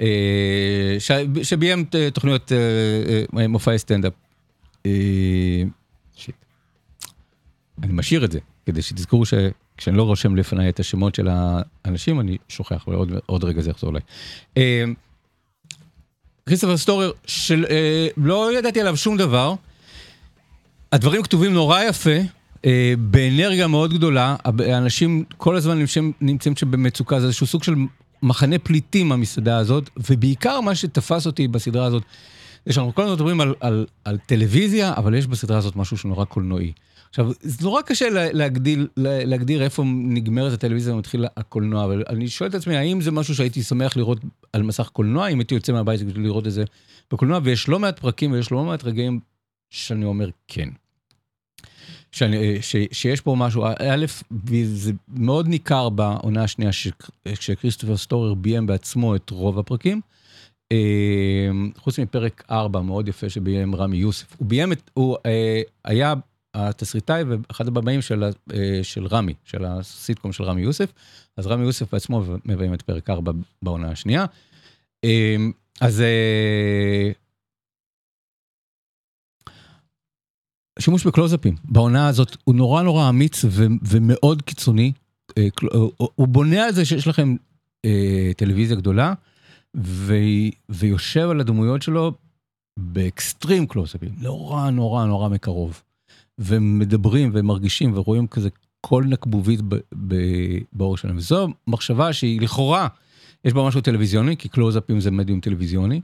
אה, 0.02 0.96
ש- 1.00 1.12
שביים 1.44 1.86
תוכניות 2.14 2.52
אה, 2.52 2.58
אה, 3.42 3.48
מופעי 3.48 3.80
סטנדאפ. 3.80 4.14
shit. 6.16 6.36
אני 7.84 7.94
משאיר 7.94 8.26
את 8.26 8.32
זה, 8.32 8.40
כדי 8.66 8.82
שתזכרו 8.82 9.24
שכשאני 9.26 9.98
לא 9.98 10.04
רושם 10.04 10.36
לפניי 10.36 10.70
את 10.70 10.80
השמות 10.80 11.16
של 11.16 11.28
האנשים, 11.86 12.20
אני 12.20 12.38
שוכח, 12.50 12.88
ועוד 12.88 13.12
עוד 13.26 13.44
רגע 13.44 13.62
זה 13.62 13.70
יחזור 13.70 13.90
אליי. 13.90 14.02
כריסטופר 16.46 16.78
סטורר, 16.78 17.12
של, 17.26 17.66
אה, 17.70 18.08
לא 18.18 18.58
ידעתי 18.58 18.82
עליו 18.82 18.98
שום 18.98 19.18
דבר. 19.18 19.54
הדברים 20.92 21.24
כתובים 21.24 21.54
נורא 21.54 21.84
יפה, 21.84 22.18
באנרגיה 23.00 23.68
מאוד 23.68 23.94
גדולה, 23.94 24.36
האנשים 24.46 25.24
כל 25.38 25.56
הזמן 25.56 25.80
נמצאים, 25.80 26.12
נמצאים 26.22 26.56
שם 26.56 26.72
במצוקה, 26.72 27.20
זה 27.20 27.26
איזשהו 27.26 27.48
סוג 27.48 27.64
של 27.64 27.76
מחנה 28.24 28.60
פליטים 28.60 29.12
המסעדה 29.12 29.58
הזאת, 29.58 29.90
ובעיקר 30.10 30.62
מה 30.62 30.76
שתפס 30.76 31.26
אותי 31.26 31.48
בסדרה 31.48 31.86
הזאת, 31.86 32.04
זה 32.66 32.74
שאנחנו 32.74 32.96
כל 32.96 33.02
הזמן 33.02 33.14
מדברים 33.14 33.42
על, 33.42 33.54
על, 33.60 33.86
על 34.06 34.18
טלוויזיה, 34.26 34.94
אבל 34.98 35.14
יש 35.14 35.28
בסדרה 35.28 35.58
הזאת 35.58 35.76
משהו 35.76 35.98
שהוא 35.98 36.10
נורא 36.10 36.26
קולנועי. 36.26 36.72
עכשיו, 37.10 37.32
זה 37.42 37.64
נורא 37.66 37.82
קשה 37.82 38.10
לה- 38.10 38.32
להגדיל, 38.34 38.88
לה- 38.98 39.26
להגדיר 39.26 39.64
איפה 39.64 39.84
נגמרת 39.86 40.54
הטלוויזיה 40.54 40.94
ומתחיל 40.94 41.26
הקולנוע, 41.38 41.86
אבל 41.86 42.04
אני 42.10 42.28
שואל 42.28 42.50
את 42.50 42.56
עצמי, 42.56 42.78
האם 42.78 43.02
זה 43.02 43.12
משהו 43.12 43.36
שהייתי 43.36 43.64
שמח 43.64 43.98
לראות 43.98 44.20
על 44.54 44.64
מסך 44.64 44.90
קולנוע, 44.94 45.28
אם 45.28 45.40
הייתי 45.40 45.56
יוצא 45.56 45.72
מהבית 45.74 46.02
לראות 46.16 46.48
את 46.48 46.52
זה 46.52 46.64
בקולנוע, 47.14 47.40
ויש 47.44 47.70
לא 47.70 47.80
מעט 47.80 48.00
פרקים 48.00 48.32
ויש 48.32 48.52
לא 48.52 48.64
מעט 48.64 48.84
רגעים 48.84 49.20
שאני 49.70 50.06
אומר 50.06 50.30
כן. 50.48 50.70
שאני, 52.12 52.38
אה, 52.38 52.58
ש, 52.62 52.76
שיש 52.92 53.22
פה 53.22 53.36
משהו, 53.38 53.66
א', 53.80 54.06
זה 54.64 54.92
מאוד 55.08 55.48
ניכר 55.48 55.90
בעונה 55.90 56.44
השנייה 56.44 56.72
ש- 56.72 56.88
שכריסטופר 57.34 57.98
סטורר 57.98 58.34
ביים 58.34 58.66
בעצמו 58.68 59.16
את 59.16 59.30
רוב 59.30 59.60
הפרקים. 59.60 60.02
אה, 60.72 61.50
חוץ 61.78 62.00
מפרק 62.00 62.44
4 62.52 62.82
מאוד 62.82 63.08
יפה 63.08 63.30
שביים 63.30 63.76
רמי 63.76 63.98
יוסף. 63.98 64.36
הוא 64.38 64.48
ביים 64.48 64.72
את, 64.72 64.92
הוא 64.94 65.18
אה, 65.26 65.62
היה 65.86 66.14
התסריטאי 66.54 67.24
ואחד 67.24 67.68
הבמאים 67.68 68.02
של, 68.02 68.24
אה, 68.54 68.80
של 68.84 69.08
רמי, 69.08 69.34
של 69.46 69.66
הסיטקום 69.66 70.34
של 70.34 70.44
רמי 70.44 70.62
יוסף, 70.62 70.94
אז 71.38 71.48
רמי 71.48 71.66
יוסף 71.66 71.94
בעצמו 71.94 72.24
מביים 72.46 72.74
את 72.74 72.82
פרק 72.82 73.10
4 73.10 73.32
בעונה 73.62 73.92
השנייה. 73.92 74.26
אה, 75.04 75.36
אז 75.82 76.02
אה, 76.02 77.12
שימוש 80.80 81.08
בקלוזאפים 81.08 81.56
בעונה 81.66 82.08
הזאת 82.08 82.38
הוא 82.44 82.56
נורא 82.56 82.82
נורא 82.84 83.10
אמיץ 83.10 83.46
ו- 83.46 83.66
ומאוד 83.88 84.42
קיצוני. 84.42 84.92
אה, 85.38 85.50
קל- 85.56 85.68
הוא- 85.74 85.92
הוא 86.16 86.28
בונה 86.28 86.64
על 86.66 86.72
זה 86.74 86.86
שיש 86.86 87.08
לכם 87.08 87.36
אה, 87.86 88.32
טלוויזיה 88.38 88.76
גדולה 88.76 89.14
ו- 89.78 90.14
ויושב 90.70 91.30
על 91.30 91.40
הדמויות 91.40 91.82
שלו 91.82 92.12
באקסטרים 92.80 93.68
קלוזאפים, 93.68 94.10
נורא 94.18 94.70
נורא 94.70 95.06
נורא 95.06 95.30
מקרוב. 95.30 95.82
ומדברים 96.38 97.30
ומרגישים 97.34 97.92
ורואים 97.98 98.28
כזה 98.28 98.50
כל 98.82 99.06
נקבובית 99.06 99.62
ב- 99.62 99.76
ב- 100.08 100.58
בעור 100.74 100.98
שלהם. 100.98 101.18
וזו 101.18 101.48
מחשבה 101.68 102.14
שהיא 102.14 102.42
לכאורה, 102.42 102.88
יש 103.46 103.54
בה 103.54 103.68
משהו 103.68 103.82
טלוויזיוני, 103.82 104.38
כי 104.38 104.50
קלוזאפים 104.50 105.00
זה 105.00 105.12
מדיום 105.12 105.40
טלוויזיוני, 105.40 106.02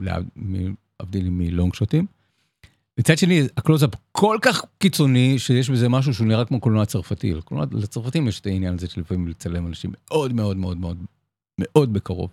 להבדיל 0.00 1.30
מלונג 1.30 1.74
שוטים. 1.74 2.06
מצד 2.98 3.18
שני, 3.18 3.42
הקלוזאפ 3.56 3.90
כל 4.12 4.38
כך 4.42 4.64
קיצוני, 4.78 5.38
שיש 5.38 5.70
בזה 5.70 5.88
משהו 5.88 6.14
שהוא 6.14 6.26
נראה 6.26 6.44
כמו 6.44 6.60
קולנוע 6.60 6.86
צרפתי. 6.86 7.34
לקולנוע, 7.34 7.66
לצרפתים 7.72 8.28
יש 8.28 8.40
את 8.40 8.46
העניין 8.46 8.74
הזה 8.74 8.88
של 8.88 9.00
לפעמים 9.00 9.28
לצלם 9.28 9.66
אנשים 9.66 9.92
מאוד 10.08 10.32
מאוד 10.32 10.56
מאוד 10.56 10.76
מאוד 10.76 10.96
מאוד 11.58 11.92
בקרוב. 11.92 12.30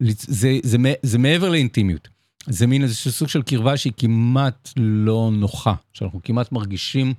זה, 0.00 0.58
זה, 0.62 0.78
זה 1.02 1.18
מעבר 1.18 1.48
לאינטימיות. 1.48 2.08
זה 2.46 2.66
מין 2.66 2.82
איזשהו 2.82 3.12
סוג 3.12 3.28
של 3.28 3.42
קרבה 3.42 3.76
שהיא 3.76 3.92
כמעט 3.96 4.68
לא 4.76 5.30
נוחה, 5.32 5.74
שאנחנו 5.92 6.20
כמעט 6.24 6.52
מרגישים 6.52 7.14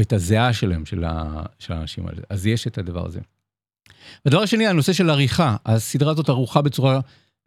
את 0.00 0.12
הזיעה 0.12 0.52
שלהם, 0.52 0.86
של, 0.86 1.04
ה, 1.04 1.42
של 1.58 1.72
האנשים 1.72 2.06
האלה. 2.06 2.22
אז 2.30 2.46
יש 2.46 2.66
את 2.66 2.78
הדבר 2.78 3.06
הזה. 3.06 3.20
הדבר 4.26 4.42
השני, 4.42 4.66
הנושא 4.66 4.92
של 4.92 5.10
עריכה. 5.10 5.56
הסדרה 5.66 6.12
הזאת 6.12 6.28
ערוכה 6.28 6.62
בצורה 6.62 7.00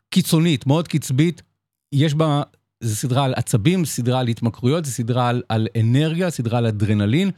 קיצונית, 0.09 0.67
מאוד 0.67 0.87
קצבית. 0.87 1.41
יש 1.91 2.13
בה, 2.13 2.43
זו 2.83 2.95
סדרה 2.95 3.25
על 3.25 3.33
עצבים, 3.35 3.85
סדרה 3.85 4.19
על 4.19 4.27
התמכרויות, 4.27 4.85
זו 4.85 4.91
סדרה 4.91 5.29
על, 5.29 5.41
על 5.49 5.67
אנרגיה, 5.79 6.29
סדרה 6.29 6.57
על 6.57 6.65
אדרנלין, 6.65 7.31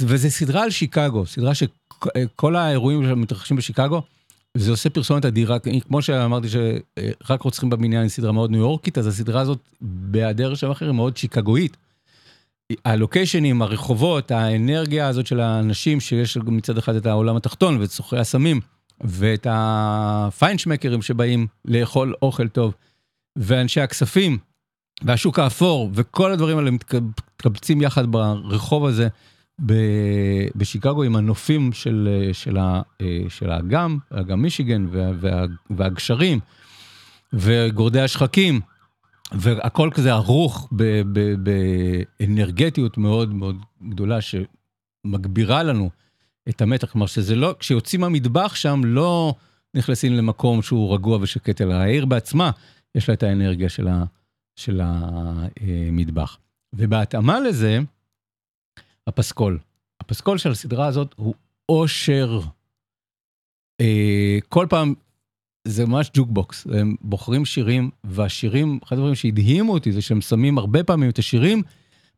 וזו 0.00 0.30
סדרה 0.30 0.62
על 0.62 0.70
שיקגו, 0.70 1.26
סדרה 1.26 1.52
שכל 1.54 2.56
האירועים 2.56 3.04
שמתרחשים 3.08 3.56
בשיקגו, 3.56 4.02
וזה 4.56 4.70
עושה 4.70 4.90
פרסומת 4.90 5.24
אדירה, 5.24 5.56
כמו 5.88 6.02
שאמרתי 6.02 6.48
שרק 6.48 7.42
רוצחים 7.42 7.70
בבניין 7.70 8.02
היא 8.02 8.10
סדרה 8.10 8.32
מאוד 8.32 8.50
ניו 8.50 8.60
יורקית, 8.60 8.98
אז 8.98 9.06
הסדרה 9.06 9.40
הזאת, 9.40 9.58
בהיעדר 9.80 10.54
שם 10.54 10.70
אחר, 10.70 10.86
היא 10.86 10.94
מאוד 10.94 11.16
שיקגואית. 11.16 11.76
הלוקיישנים, 12.84 13.62
הרחובות, 13.62 14.30
האנרגיה 14.30 15.08
הזאת 15.08 15.26
של 15.26 15.40
האנשים, 15.40 16.00
שיש 16.00 16.36
מצד 16.36 16.78
אחד 16.78 16.94
את 16.94 17.06
העולם 17.06 17.36
התחתון 17.36 17.80
ואת 17.80 17.90
סוחרי 17.90 18.20
הסמים, 18.20 18.60
ואת 19.00 19.46
הפיינשמקרים 19.50 21.02
שבאים 21.02 21.46
לאכול 21.64 22.14
אוכל 22.22 22.48
טוב, 22.48 22.74
ואנשי 23.36 23.80
הכספים, 23.80 24.38
והשוק 25.02 25.38
האפור, 25.38 25.90
וכל 25.94 26.32
הדברים 26.32 26.58
האלה 26.58 26.70
מתקבצים 26.70 27.82
יחד 27.82 28.06
ברחוב 28.12 28.86
הזה 28.86 29.08
בשיקגו 30.54 31.02
עם 31.02 31.16
הנופים 31.16 31.72
של, 31.72 32.08
של, 32.32 32.58
של 33.28 33.50
האגם, 33.50 33.98
אגם 34.10 34.42
מישיגן, 34.42 34.86
וה, 34.90 35.44
והגשרים, 35.70 36.40
וגורדי 37.32 38.00
השחקים. 38.00 38.60
והכל 39.32 39.90
כזה 39.94 40.12
ערוך 40.12 40.68
באנרגטיות 42.18 42.98
מאוד 42.98 43.34
מאוד 43.34 43.56
גדולה 43.88 44.18
שמגבירה 44.20 45.62
לנו 45.62 45.90
את 46.48 46.62
המתח, 46.62 46.90
כלומר 46.90 47.06
שזה 47.06 47.36
לא, 47.36 47.54
כשיוצאים 47.58 48.00
מהמטבח 48.00 48.54
שם 48.54 48.80
לא 48.84 49.34
נכנסים 49.74 50.12
למקום 50.12 50.62
שהוא 50.62 50.94
רגוע 50.94 51.18
ושקט, 51.20 51.60
אלא 51.60 51.74
העיר 51.74 52.06
בעצמה 52.06 52.50
יש 52.94 53.08
לה 53.08 53.14
את 53.14 53.22
האנרגיה 53.22 53.68
של, 53.68 53.88
ה, 53.88 54.04
של 54.56 54.80
המטבח. 54.84 56.38
ובהתאמה 56.72 57.40
לזה, 57.40 57.78
הפסקול. 59.06 59.58
הפסקול 60.00 60.38
של 60.38 60.50
הסדרה 60.50 60.86
הזאת 60.86 61.14
הוא 61.16 61.34
אושר. 61.68 62.40
אה, 63.80 64.38
כל 64.48 64.66
פעם 64.70 64.94
זה 65.68 65.86
ממש 65.86 66.10
ג'וקבוקס, 66.14 66.66
הם 66.66 66.96
בוחרים 67.00 67.44
שירים, 67.44 67.90
והשירים, 68.04 68.78
אחד 68.84 68.96
הדברים 68.96 69.14
שהדהימו 69.14 69.72
אותי 69.72 69.92
זה 69.92 70.02
שהם 70.02 70.20
שמים 70.20 70.58
הרבה 70.58 70.84
פעמים 70.84 71.10
את 71.10 71.18
השירים 71.18 71.62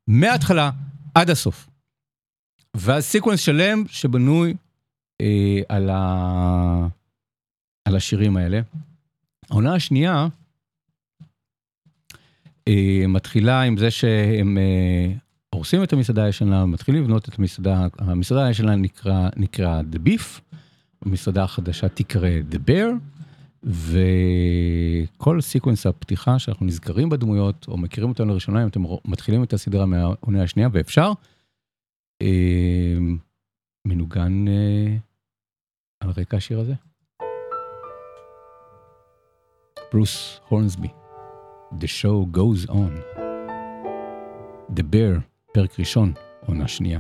מההתחלה 0.07 0.71
עד 1.15 1.31
הסוף. 1.31 1.69
ואז 2.77 3.05
סיקוונס 3.05 3.41
שלם 3.41 3.85
שבנוי 3.89 4.55
אה, 5.21 5.61
על, 5.69 5.91
ה... 5.91 6.89
על 7.85 7.97
השירים 7.97 8.37
האלה. 8.37 8.61
העונה 9.51 9.75
השנייה 9.75 10.29
אה, 12.69 13.05
מתחילה 13.09 13.63
עם 13.63 13.77
זה 13.77 13.91
שהם 13.91 14.59
אה, 14.59 15.13
הורסים 15.51 15.83
את 15.83 15.93
המסעדה 15.93 16.25
הישנה, 16.25 16.67
מתחילים 16.67 17.03
לבנות 17.03 17.29
את 17.29 17.39
המסעדה, 17.39 17.87
המסעדה 17.99 18.47
הישנה 18.47 18.77
נקרא, 18.77 19.29
נקרא 19.37 19.83
The 19.93 20.09
Beef, 20.09 20.41
המסעדה 21.07 21.45
החדשה 21.45 21.89
תקרא 21.89 22.29
The 22.51 22.71
Bear. 22.71 22.89
וכל 23.65 25.41
סיקוונס 25.41 25.87
הפתיחה 25.87 26.39
שאנחנו 26.39 26.67
נזכרים 26.67 27.09
בדמויות, 27.09 27.67
או 27.69 27.77
מכירים 27.77 28.11
אותם 28.11 28.27
לראשונה, 28.27 28.63
אם 28.63 28.69
אתם 28.69 28.83
מתחילים 29.05 29.43
את 29.43 29.53
הסדרה 29.53 29.87
מהעונה 29.87 30.43
השנייה, 30.43 30.69
ואפשר, 30.73 31.13
אה, 32.23 32.97
מנוגן 33.85 34.45
על 36.01 36.11
רקע 36.17 36.37
השיר 36.37 36.61
הזה. 36.61 36.75
ברוס 39.93 40.41
הורנסבי, 40.49 40.89
The 41.80 41.88
show 41.88 42.26
goes 42.32 42.70
on. 42.70 42.94
The 44.76 44.84
Bear, 44.84 45.20
פרק 45.54 45.80
ראשון, 45.80 46.14
עונה 46.46 46.68
שנייה. 46.68 47.00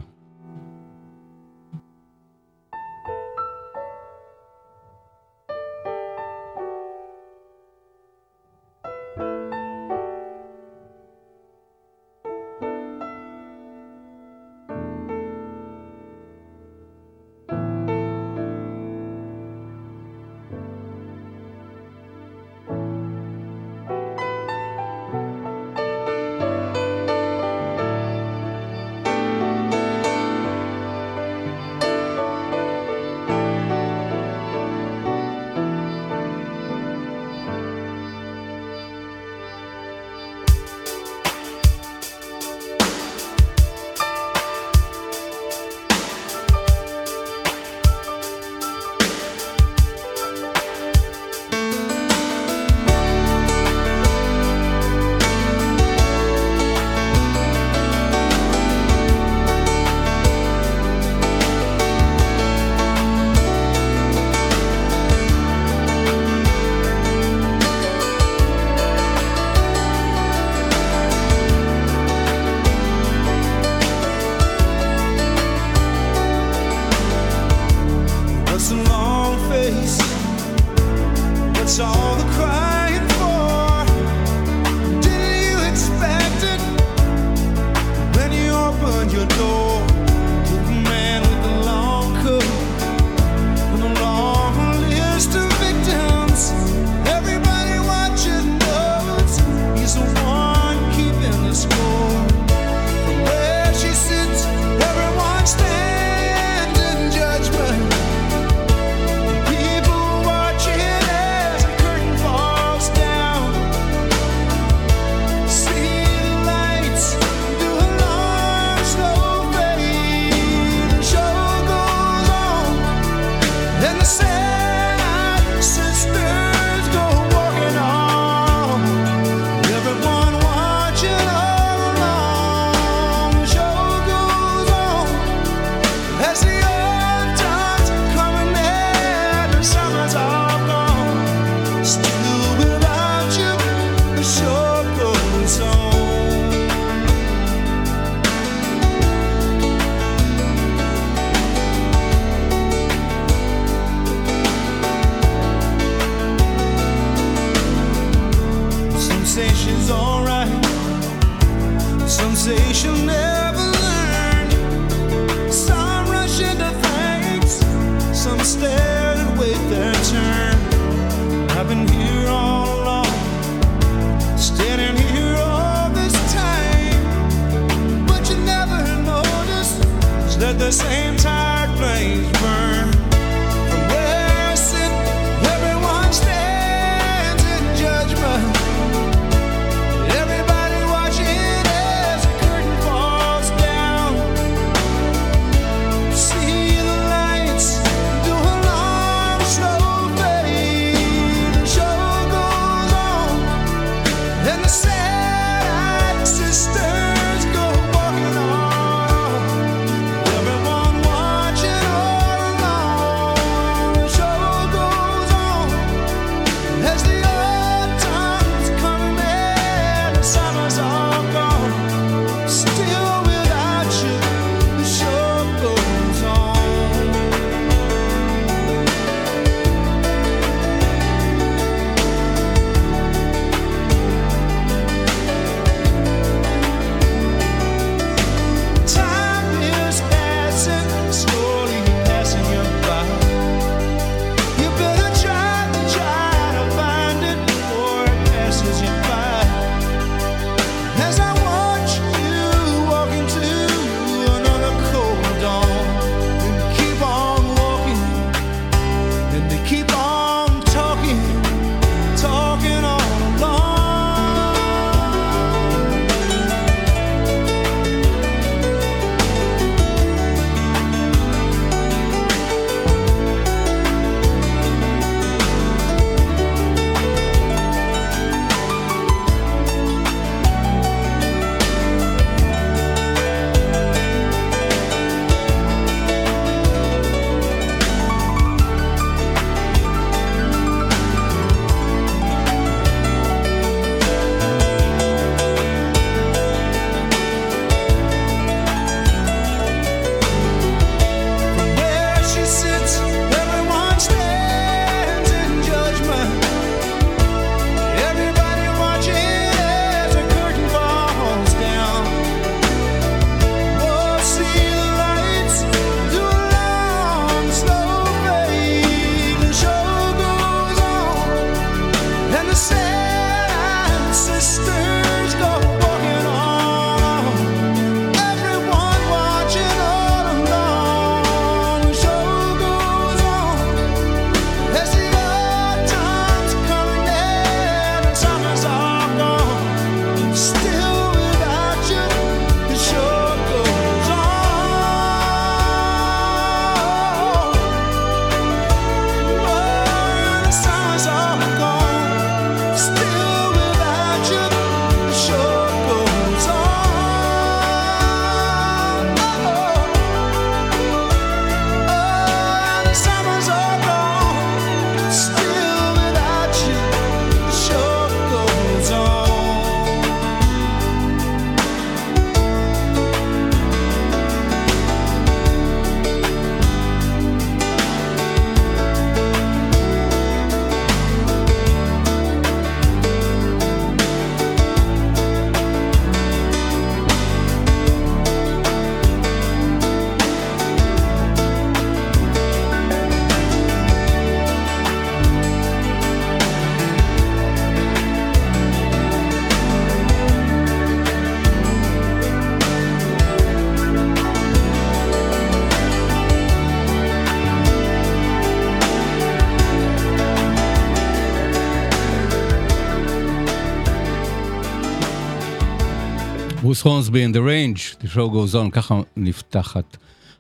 ברוס 416.63 416.83
הורנסבי 416.83 417.27
in 417.27 417.29
the 417.29 417.38
range, 417.38 417.96
the 418.02 418.06
show 418.06 418.29
goes 418.33 418.54
on, 418.54 418.71
ככה 418.73 419.00
נפתחת 419.17 419.96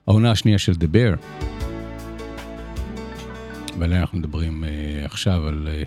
העונה 0.06 0.30
השנייה 0.30 0.58
של 0.58 0.72
The 0.72 0.86
Bear. 0.94 1.18
ועליה 3.78 4.00
אנחנו 4.00 4.18
מדברים 4.18 4.64
uh, 4.64 4.66
עכשיו 5.04 5.46
על 5.48 5.68
uh, 5.68 5.86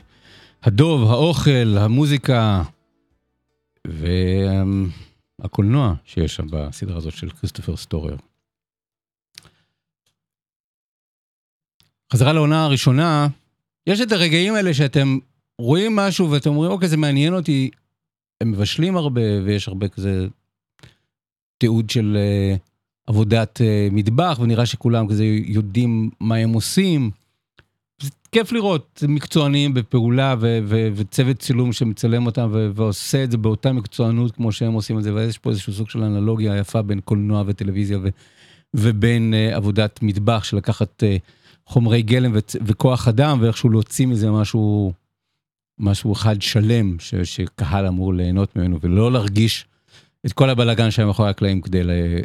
הדוב, 0.64 1.12
האוכל, 1.12 1.78
המוזיקה 1.78 2.64
והקולנוע 5.42 5.94
שיש 6.06 6.36
שם 6.36 6.48
בסדרה 6.52 6.98
הזאת 6.98 7.14
של 7.14 7.30
כריסטופר 7.30 7.78
סטורר. 7.78 8.16
חזרה 12.14 12.34
לעונה 12.34 12.66
הראשונה, 12.66 13.28
יש 13.88 14.02
את 14.02 14.12
הרגעים 14.12 14.54
האלה 14.54 14.74
שאתם 14.74 15.18
רואים 15.60 15.96
משהו 15.96 16.32
ואתם 16.32 16.50
אומרים, 16.50 16.72
אוקיי, 16.72 16.90
זה 16.90 16.98
מעניין 16.98 17.34
אותי, 17.34 17.70
הם 18.42 18.52
מבשלים 18.52 18.98
הרבה 18.98 19.22
ויש 19.44 19.68
הרבה 19.68 19.88
כזה 19.88 20.28
תיעוד 21.58 21.90
של 21.90 22.18
uh, 22.18 22.60
עבודת 23.08 23.62
uh, 23.62 23.94
מטבח 23.94 24.40
ונראה 24.42 24.66
שכולם 24.66 25.08
כזה 25.08 25.26
יודעים 25.46 26.10
מה 26.20 26.36
הם 26.36 26.54
עושים. 26.54 27.12
זה 28.02 28.10
כיף 28.32 28.52
לראות 28.52 29.04
מקצוענים 29.08 29.74
בפעולה 29.74 30.36
ו- 30.40 30.60
ו- 30.64 30.90
וצוות 30.96 31.40
צילום 31.40 31.74
שמצלם 31.74 32.26
אותם 32.26 32.50
ו- 32.54 32.70
ועושה 32.76 33.24
את 33.24 33.32
זה 33.32 33.38
באותה 33.38 33.74
מקצוענות 33.74 34.32
כמו 34.32 34.52
שהם 34.52 34.74
עושים 34.74 34.98
את 34.98 35.04
זה 35.04 35.14
ויש 35.14 35.38
פה 35.38 35.50
איזשהו 35.50 35.74
סוג 35.74 35.90
של 35.90 36.04
אנלוגיה 36.04 36.58
יפה 36.58 36.82
בין 36.82 37.00
קולנוע 37.00 37.44
וטלוויזיה 37.46 38.00
ו- 38.04 38.10
ובין 38.74 39.34
uh, 39.34 39.56
עבודת 39.56 40.00
מטבח 40.02 40.44
של 40.44 40.58
לקחת 40.58 41.04
uh, 41.04 41.22
חומרי 41.66 42.02
גלם 42.02 42.32
ו- 42.34 42.58
וכוח 42.66 43.08
אדם 43.08 43.38
ואיכשהו 43.42 43.70
להוציא 43.70 44.08
מזה 44.08 44.32
משהו 44.32 44.94
משהו 45.80 46.14
אחד 46.14 46.42
שלם 46.42 47.00
ש- 47.00 47.16
שקהל 47.16 47.88
אמור 47.88 48.14
ליהנות 48.14 48.56
ממנו 48.56 48.80
ולא 48.82 49.12
להרגיש 49.12 49.66
את 50.26 50.34
כל 50.34 50.50
הבלגן 50.50 50.92
שהיה 50.92 51.06
מאחורי 51.06 51.30
הקלעים 51.30 51.62
כדי 51.62 51.84
ל- 51.84 52.20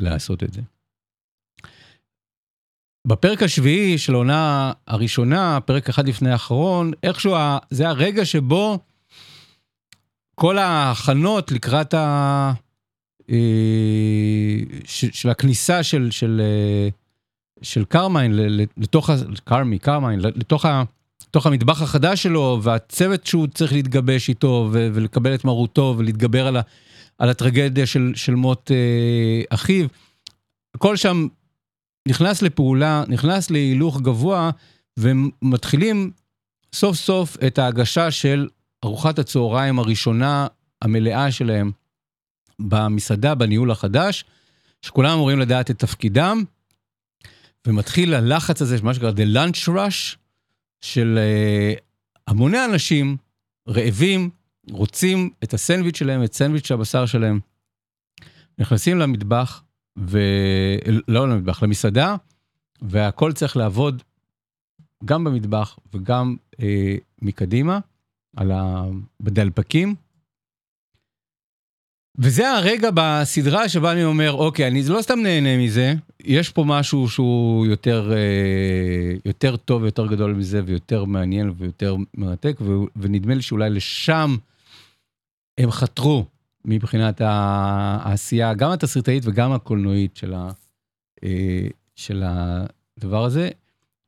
לעשות 0.00 0.42
את 0.42 0.52
זה. 0.52 0.60
בפרק 3.06 3.42
השביעי 3.42 3.98
של 3.98 4.14
העונה 4.14 4.72
הראשונה, 4.86 5.58
פרק 5.60 5.88
אחד 5.88 6.08
לפני 6.08 6.30
האחרון, 6.30 6.92
איכשהו 7.02 7.34
ה- 7.36 7.58
זה 7.70 7.88
הרגע 7.88 8.24
שבו 8.24 8.78
כל 10.34 10.58
ההכנות 10.58 11.52
לקראת 11.52 11.94
ה... 11.94 12.52
אה, 13.30 14.56
ש- 14.84 15.04
של 15.20 15.30
הכניסה 15.30 15.82
של, 15.82 16.10
של, 16.10 16.40
אה, 16.44 16.88
של 17.62 17.84
קרמיין 17.84 18.32
לתוך, 18.76 19.10
קרמי, 19.44 19.78
קרמיין, 19.78 20.20
לתוך, 20.20 20.64
לתוך 21.34 21.46
המטבח 21.46 21.82
החדש 21.82 22.22
שלו, 22.22 22.60
והצוות 22.62 23.26
שהוא 23.26 23.46
צריך 23.46 23.72
להתגבש 23.72 24.28
איתו 24.28 24.68
ו- 24.72 24.88
ולקבל 24.94 25.34
את 25.34 25.44
מרותו 25.44 25.94
ולהתגבר 25.98 26.46
על, 26.46 26.56
ה, 26.56 26.60
על 27.18 27.30
הטרגדיה 27.30 27.86
של, 27.86 28.12
של 28.14 28.34
מות 28.34 28.70
אה, 28.70 29.42
אחיו. 29.50 29.86
הכל 30.74 30.96
שם 30.96 31.26
נכנס 32.08 32.42
לפעולה, 32.42 33.04
נכנס 33.08 33.50
להילוך 33.50 34.00
גבוה, 34.00 34.50
ומתחילים 34.98 36.10
סוף 36.74 36.96
סוף 36.96 37.36
את 37.46 37.58
ההגשה 37.58 38.10
של 38.10 38.48
ארוחת 38.84 39.18
הצהריים 39.18 39.78
הראשונה 39.78 40.46
המלאה 40.82 41.32
שלהם 41.32 41.70
במסעדה, 42.58 43.34
בניהול 43.34 43.70
החדש, 43.70 44.24
שכולם 44.82 45.12
אמורים 45.12 45.38
לדעת 45.38 45.70
את 45.70 45.78
תפקידם, 45.78 46.44
ומתחיל 47.66 48.14
הלחץ 48.14 48.62
הזה, 48.62 48.76
מה 48.82 48.94
שנקרא 48.94 49.10
The 49.10 49.36
Lunch 49.36 49.68
Rush, 49.68 50.23
של 50.84 51.18
uh, 51.18 51.80
המוני 52.26 52.64
אנשים 52.64 53.16
רעבים, 53.68 54.30
רוצים 54.70 55.30
את 55.44 55.54
הסנדוויץ' 55.54 55.96
שלהם, 55.96 56.24
את 56.24 56.34
סנדוויץ' 56.34 56.70
הבשר 56.70 57.06
שלהם, 57.06 57.40
נכנסים 58.58 58.98
למטבח, 58.98 59.62
ו... 59.98 60.18
לא 61.08 61.28
למטבח, 61.28 61.62
למסעדה, 61.62 62.16
והכל 62.82 63.32
צריך 63.32 63.56
לעבוד 63.56 64.02
גם 65.04 65.24
במטבח 65.24 65.78
וגם 65.94 66.36
אה, 66.60 66.96
מקדימה, 67.22 67.78
על 68.36 68.50
ה... 68.50 68.84
בדלפקים. 69.20 69.94
וזה 72.18 72.50
הרגע 72.50 72.90
בסדרה 72.94 73.68
שבה 73.68 73.92
אני 73.92 74.04
אומר, 74.04 74.32
אוקיי, 74.32 74.68
אני 74.68 74.82
לא 74.88 75.02
סתם 75.02 75.18
נהנה 75.22 75.58
מזה, 75.58 75.94
יש 76.24 76.50
פה 76.50 76.64
משהו 76.66 77.08
שהוא 77.08 77.66
יותר, 77.66 78.12
אה, 78.12 79.16
יותר 79.24 79.56
טוב 79.56 79.82
ויותר 79.82 80.06
גדול 80.06 80.34
מזה, 80.34 80.60
ויותר 80.66 81.04
מעניין 81.04 81.52
ויותר 81.58 81.96
מרתק, 82.14 82.56
ו... 82.60 82.72
ונדמה 82.96 83.34
לי 83.34 83.42
שאולי 83.42 83.70
לשם 83.70 84.36
הם 85.58 85.70
חתרו 85.70 86.24
מבחינת 86.64 87.20
העשייה, 87.24 88.54
גם 88.54 88.70
התסריטאית 88.70 89.22
וגם 89.26 89.52
הקולנועית 89.52 90.16
של, 90.16 90.34
ה... 90.34 90.50
אה, 91.24 91.66
של 91.96 92.24
הדבר 92.26 93.24
הזה. 93.24 93.50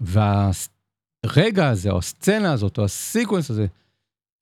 והרגע 0.00 1.68
הזה, 1.68 1.90
או 1.90 1.98
הסצנה 1.98 2.52
הזאת, 2.52 2.78
או 2.78 2.84
הסיקוונס 2.84 3.50
הזה, 3.50 3.66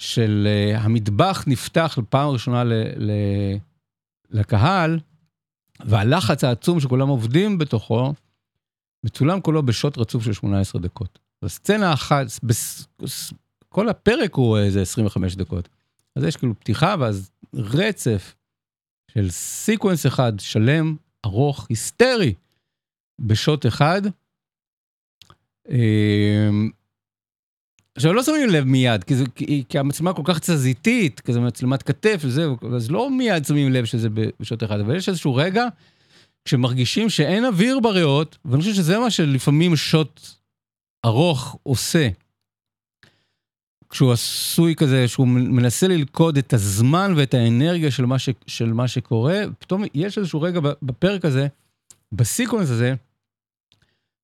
של 0.05 0.49
אה, 0.49 0.79
המטבח 0.79 1.45
נפתח 1.47 1.99
פעם 2.09 2.29
ראשונה 2.29 2.65
ל, 2.65 2.73
ל, 2.97 3.11
לקהל, 4.31 4.99
והלחץ 5.81 6.45
העצום 6.45 6.81
שכולם 6.81 7.09
עובדים 7.09 7.59
בתוכו, 7.59 8.13
מצולם 9.05 9.41
כולו 9.41 9.63
בשוט 9.63 9.99
רצוף 9.99 10.25
של 10.25 10.33
18 10.33 10.81
דקות. 10.81 11.19
הסצנה 11.43 11.93
אחת, 11.93 12.27
בס, 12.43 12.87
כל 13.69 13.89
הפרק 13.89 14.35
הוא 14.35 14.59
איזה 14.59 14.83
25 14.83 15.37
דקות. 15.37 15.69
אז 16.17 16.25
יש 16.25 16.37
כאילו 16.37 16.61
פתיחה 16.61 16.95
ואז 16.99 17.31
רצף 17.55 18.35
של 19.11 19.31
סיקוונס 19.31 20.07
אחד 20.07 20.33
שלם, 20.39 20.97
ארוך, 21.27 21.67
היסטרי, 21.69 22.35
בשוט 23.19 23.67
אחד. 23.67 24.03
עכשיו 27.97 28.13
לא 28.13 28.23
שמים 28.23 28.49
לב 28.49 28.65
מיד, 28.65 29.05
כי, 29.05 29.17
זה, 29.17 29.25
כי, 29.35 29.65
כי 29.69 29.79
המצלמה 29.79 30.13
כל 30.13 30.23
כך 30.25 30.39
תזזיתית, 30.39 31.21
כזה 31.21 31.41
מצלמת 31.41 31.83
כתף 31.83 32.21
וזה, 32.21 32.47
אז 32.75 32.91
לא 32.91 33.11
מיד 33.11 33.45
שמים 33.45 33.73
לב 33.73 33.85
שזה 33.85 34.09
בשעות 34.41 34.63
אחד, 34.65 34.81
אבל 34.81 34.97
יש 34.97 35.09
איזשהו 35.09 35.35
רגע 35.35 35.65
כשמרגישים 36.45 37.11
שאין 37.11 37.45
אוויר 37.45 37.81
בריאות, 37.81 38.39
ואני 38.45 38.61
חושב 38.61 38.75
שזה 38.75 38.99
מה 38.99 39.11
שלפעמים 39.11 39.77
שוט 39.77 40.21
ארוך 41.05 41.57
עושה. 41.63 42.09
כשהוא 43.91 44.13
עשוי 44.13 44.75
כזה, 44.75 45.09
שהוא 45.09 45.29
מנסה 45.29 45.89
ללכוד 45.89 46.39
את 46.39 46.53
הזמן 46.53 47.13
ואת 47.17 47.35
האנרגיה 47.35 47.91
של 47.91 48.07
מה, 48.07 48.19
ש, 48.19 48.29
של 48.47 48.73
מה 48.73 48.89
שקורה, 48.89 49.43
פתאום 49.59 49.85
יש 49.95 50.19
איזשהו 50.19 50.43
רגע 50.43 50.61
בפרק 50.83 51.25
הזה, 51.25 51.47
בסיקוונס 52.13 52.71
הזה, 52.71 52.95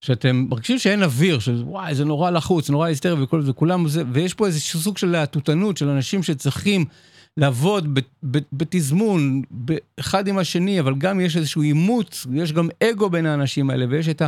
שאתם 0.01 0.47
מרגישים 0.51 0.79
שאין 0.79 1.03
אוויר, 1.03 1.39
שוואי, 1.39 1.95
זה 1.95 2.05
נורא 2.05 2.31
לחוץ, 2.31 2.71
נורא 2.71 2.87
היסטרי 2.87 3.23
וכל 3.23 3.43
זה, 3.43 3.53
כולם 3.53 3.89
זה, 3.89 4.03
ויש 4.13 4.35
פה 4.35 4.47
איזה 4.47 4.61
סוג 4.61 4.99
של 4.99 5.07
להטוטנות 5.07 5.77
של 5.77 5.89
אנשים 5.89 6.23
שצריכים 6.23 6.85
לעבוד 7.37 7.99
בתזמון, 8.53 9.43
אחד 10.01 10.29
עם 10.29 10.39
השני, 10.39 10.81
אבל 10.81 10.95
גם 10.95 11.21
יש 11.21 11.37
איזשהו 11.37 11.63
עימות, 11.63 12.27
יש 12.33 12.53
גם 12.53 12.69
אגו 12.83 13.11
בין 13.11 13.27
האנשים 13.27 13.71
האלה, 13.71 13.87
ויש 13.89 14.09
את, 14.09 14.23
ה, 14.23 14.27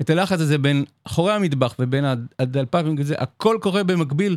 את 0.00 0.10
הלחץ 0.10 0.40
הזה 0.40 0.58
בין 0.58 0.84
אחורי 1.04 1.32
המטבח 1.32 1.74
ובין 1.78 2.04
הדלפקים, 2.38 2.96
הכל 3.18 3.58
קורה 3.60 3.84
במקביל, 3.84 4.36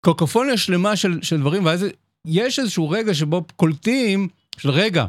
קוקופוניה 0.00 0.56
שלמה 0.56 0.96
של, 0.96 1.18
של 1.22 1.40
דברים, 1.40 1.64
ואז 1.64 1.86
יש 2.26 2.58
איזשהו 2.58 2.90
רגע 2.90 3.14
שבו 3.14 3.44
קולטים, 3.56 4.28
של 4.56 4.70
רגע, 4.70 5.06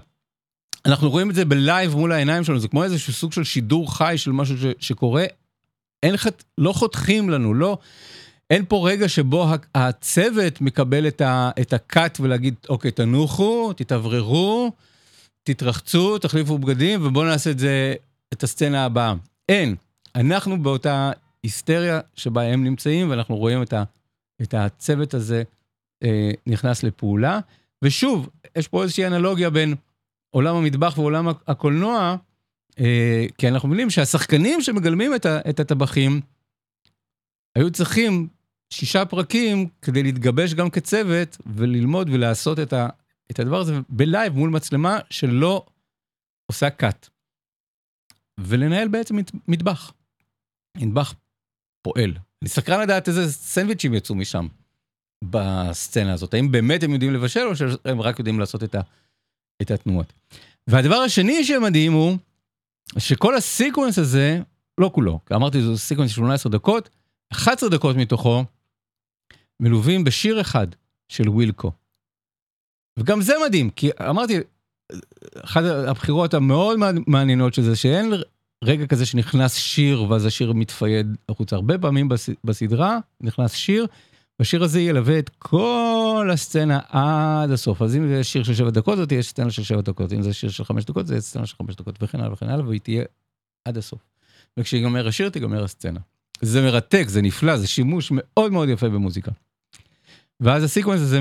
אנחנו 0.86 1.09
רואים 1.09 1.29
את 1.29 1.36
זה 1.36 1.45
בלייב 1.45 1.95
מול 1.95 2.11
העיניים 2.11 2.43
שלנו, 2.43 2.59
זה 2.59 2.67
כמו 2.67 2.84
איזשהו 2.84 3.13
סוג 3.13 3.34
של 3.34 3.43
שידור 3.43 3.95
חי 3.97 4.13
של 4.17 4.31
משהו 4.31 4.57
ש, 4.57 4.65
שקורה. 4.79 5.25
אין 6.03 6.17
חת, 6.17 6.43
לא 6.57 6.73
חותכים 6.73 7.29
לנו, 7.29 7.53
לא, 7.53 7.77
אין 8.49 8.65
פה 8.67 8.89
רגע 8.89 9.09
שבו 9.09 9.47
הצוות 9.75 10.61
מקבל 10.61 11.07
את, 11.07 11.21
ה, 11.21 11.51
את 11.61 11.73
הקאט 11.73 12.19
ולהגיד, 12.19 12.55
אוקיי, 12.69 12.91
תנוחו, 12.91 13.73
תתאווררו, 13.73 14.71
תתרחצו, 15.43 16.17
תחליפו 16.17 16.57
בגדים, 16.57 17.07
ובואו 17.07 17.25
נעשה 17.25 17.51
את 17.51 17.59
זה, 17.59 17.93
את 18.34 18.43
הסצנה 18.43 18.86
הבאה. 18.86 19.13
אין. 19.49 19.75
אנחנו 20.15 20.63
באותה 20.63 21.11
היסטריה 21.43 21.99
שבה 22.15 22.41
הם 22.41 22.63
נמצאים, 22.63 23.09
ואנחנו 23.09 23.36
רואים 23.36 23.61
את, 23.61 23.73
ה, 23.73 23.84
את 24.41 24.53
הצוות 24.53 25.13
הזה 25.13 25.43
אה, 26.03 26.31
נכנס 26.47 26.84
לפעולה. 26.84 27.39
ושוב, 27.84 28.29
יש 28.55 28.67
פה 28.67 28.84
איזושהי 28.84 29.07
אנלוגיה 29.07 29.49
בין... 29.49 29.75
עולם 30.34 30.55
המטבח 30.55 30.97
ועולם 30.97 31.27
הקולנוע, 31.27 32.15
אה, 32.79 33.25
כי 33.38 33.47
אנחנו 33.47 33.67
מבינים 33.69 33.89
שהשחקנים 33.89 34.61
שמגלמים 34.61 35.15
את, 35.15 35.25
את 35.25 35.59
הטבחים, 35.59 36.21
היו 37.55 37.71
צריכים 37.71 38.27
שישה 38.69 39.05
פרקים 39.05 39.69
כדי 39.81 40.03
להתגבש 40.03 40.53
גם 40.53 40.69
כצוות 40.69 41.38
וללמוד 41.45 42.09
ולעשות 42.09 42.59
את, 42.59 42.73
ה, 42.73 42.88
את 43.31 43.39
הדבר 43.39 43.59
הזה 43.59 43.79
בלייב 43.89 44.34
מול 44.34 44.49
מצלמה 44.49 44.99
שלא 45.09 45.65
עושה 46.51 46.69
קאט. 46.69 47.09
ולנהל 48.39 48.88
בעצם 48.88 49.15
מטבח. 49.47 49.93
מטבח 50.77 51.15
פועל. 51.81 52.13
אני 52.41 52.49
סקרן 52.49 52.81
לדעת 52.81 53.07
איזה 53.07 53.31
סנדוויצ'ים 53.31 53.93
יצאו 53.93 54.15
משם 54.15 54.47
בסצנה 55.23 56.13
הזאת. 56.13 56.34
האם 56.34 56.51
באמת 56.51 56.84
הם 56.84 56.91
יודעים 56.91 57.13
לבשל 57.13 57.47
או 57.47 57.55
שהם 57.55 58.01
רק 58.01 58.19
יודעים 58.19 58.39
לעשות 58.39 58.63
את 58.63 58.75
ה... 58.75 58.81
את 59.62 59.72
התנועות. 59.72 60.14
והדבר 60.68 60.95
השני 60.95 61.43
שמדהים 61.43 61.93
הוא, 61.93 62.18
שכל 62.97 63.36
ה 63.36 63.43
sequence 63.43 63.99
הזה, 63.99 64.41
לא 64.78 64.91
כולו, 64.93 65.20
כי 65.26 65.34
אמרתי 65.34 65.62
זה 65.62 65.78
sequence 65.78 66.09
של 66.10 66.16
18 66.16 66.51
דקות, 66.51 66.89
11 67.32 67.70
דקות 67.70 67.95
מתוכו 67.95 68.43
מלווים 69.60 70.04
בשיר 70.04 70.41
אחד 70.41 70.68
של 71.08 71.30
ווילקו. 71.30 71.72
וגם 72.99 73.22
זה 73.22 73.34
מדהים, 73.45 73.70
כי 73.70 73.89
אמרתי, 74.10 74.39
אחת 75.43 75.64
הבחירות 75.64 76.34
המאוד 76.34 76.80
מעניינות 77.08 77.54
של 77.54 77.62
זה, 77.62 77.76
שאין 77.76 78.14
רגע 78.64 78.88
כזה 78.88 79.06
שנכנס 79.06 79.56
שיר 79.56 80.04
ואז 80.04 80.26
השיר 80.26 80.54
מתפייד 80.54 81.18
החוצה. 81.30 81.56
הרבה 81.56 81.78
פעמים 81.78 82.10
בסדרה 82.43 82.99
נכנס 83.22 83.54
שיר, 83.54 83.88
והשיר 84.43 84.63
הזה 84.63 84.81
ילווה 84.81 85.19
את 85.19 85.29
כל 85.29 86.29
הסצנה 86.33 86.79
עד 86.89 87.51
הסוף. 87.51 87.81
אז 87.81 87.95
אם 87.95 88.07
זה 88.07 88.23
שיר 88.23 88.43
של 88.43 88.53
שבע 88.53 88.69
דקות, 88.69 88.97
זאת 88.97 89.07
תהיה 89.07 89.21
סצנה 89.21 89.51
של 89.51 89.63
שבע 89.63 89.81
דקות. 89.81 90.13
אם 90.13 90.21
זה 90.21 90.33
שיר 90.33 90.49
של 90.49 90.63
חמש 90.63 90.85
דקות, 90.85 91.07
זה 91.07 91.21
סצנה 91.21 91.45
של 91.45 91.55
חמש 91.55 91.75
דקות, 91.75 92.03
וכן 92.03 92.19
הלאה 92.19 92.33
וכן 92.33 92.49
הלאה, 92.49 92.67
והיא 92.67 92.79
תהיה 92.79 93.03
עד 93.65 93.77
הסוף. 93.77 93.99
וכשיגמר 94.57 95.07
השיר, 95.07 95.29
תיגמר 95.29 95.63
הסצנה. 95.63 95.99
זה 96.41 96.61
מרתק, 96.61 97.03
זה 97.07 97.21
נפלא, 97.21 97.57
זה 97.57 97.67
שימוש 97.67 98.11
מאוד 98.15 98.51
מאוד 98.51 98.69
יפה 98.69 98.89
במוזיקה. 98.89 99.31
ואז 100.39 100.63
הסיקוונס 100.63 101.01
הזה 101.01 101.19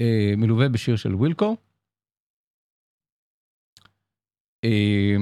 אה, 0.00 0.34
מלווה 0.36 0.68
בשיר 0.68 0.96
של 0.96 1.14
ווילקו. 1.14 1.56
אה, 4.64 5.16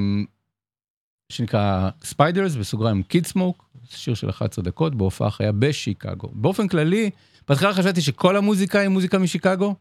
שנקרא 1.32 1.90
Spiders, 2.02 2.54
בסוגריים 2.54 3.02
Kidsmoke, 3.02 3.68
שיר 3.88 4.14
של 4.14 4.30
11 4.30 4.64
דקות 4.64 4.94
בהופעה 4.94 5.30
חיה 5.30 5.52
בשיקגו. 5.52 6.28
באופן 6.32 6.68
כללי, 6.68 7.10
בהתחלה 7.48 7.74
חשבתי 7.74 8.00
שכל 8.00 8.36
המוזיקה 8.36 8.78
היא 8.78 8.88
מוזיקה 8.88 9.18
משיקגו, 9.18 9.74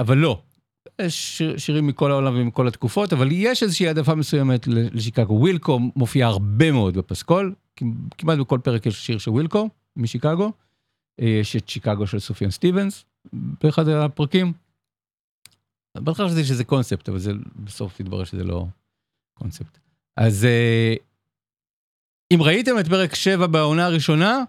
אבל 0.00 0.18
לא. 0.18 0.42
יש 1.02 1.36
שיר, 1.38 1.58
שירים 1.58 1.86
מכל 1.86 2.10
העולם 2.10 2.34
ומכל 2.36 2.68
התקופות, 2.68 3.12
אבל 3.12 3.28
יש 3.32 3.62
איזושהי 3.62 3.88
העדפה 3.88 4.14
מסוימת 4.14 4.66
לשיקגו. 4.66 5.34
ווילקו 5.34 5.78
מופיע 5.96 6.26
הרבה 6.26 6.72
מאוד 6.72 6.96
בפסקול, 6.96 7.54
כמעט 8.18 8.38
בכל 8.38 8.58
פרק 8.64 8.86
יש 8.86 9.06
שיר 9.06 9.18
של 9.18 9.30
ווילקו 9.30 9.68
משיקגו. 9.96 10.52
אה, 11.20 11.26
יש 11.26 11.56
את 11.56 11.68
שיקגו 11.68 12.06
של 12.06 12.18
סופיאן 12.18 12.50
סטיבנס 12.50 13.04
באחד 13.32 13.88
הפרקים. 13.88 14.52
בהתחלה 15.96 16.28
חשבתי 16.28 16.44
שזה 16.44 16.64
קונספט, 16.64 17.08
אבל 17.08 17.18
זה 17.18 17.32
בסוף 17.56 18.00
התברר 18.00 18.24
שזה 18.24 18.44
לא 18.44 18.66
קונספט. 19.34 19.85
אז 20.16 20.44
אה, 20.44 20.94
אם 22.34 22.42
ראיתם 22.42 22.78
את 22.80 22.88
פרק 22.88 23.14
7 23.14 23.46
בעונה 23.46 23.86
הראשונה, 23.86 24.44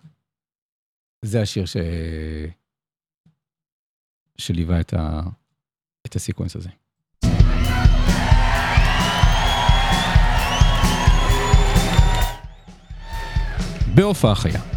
זה 1.22 1.42
השיר 1.42 1.66
ש... 1.66 1.78
שליווה 4.38 4.80
את, 4.80 4.94
ה... 4.94 5.22
את 6.06 6.16
הסיקוונס 6.16 6.56
הזה. 6.56 6.70
בהופעה 13.96 14.36
חיה. 14.36 14.77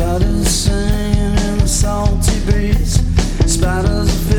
Spiders 0.00 0.70
all 0.70 0.70
in 0.70 1.58
the 1.58 1.68
salty 1.68 2.40
breeze. 2.46 2.94
Spiders 3.44 4.29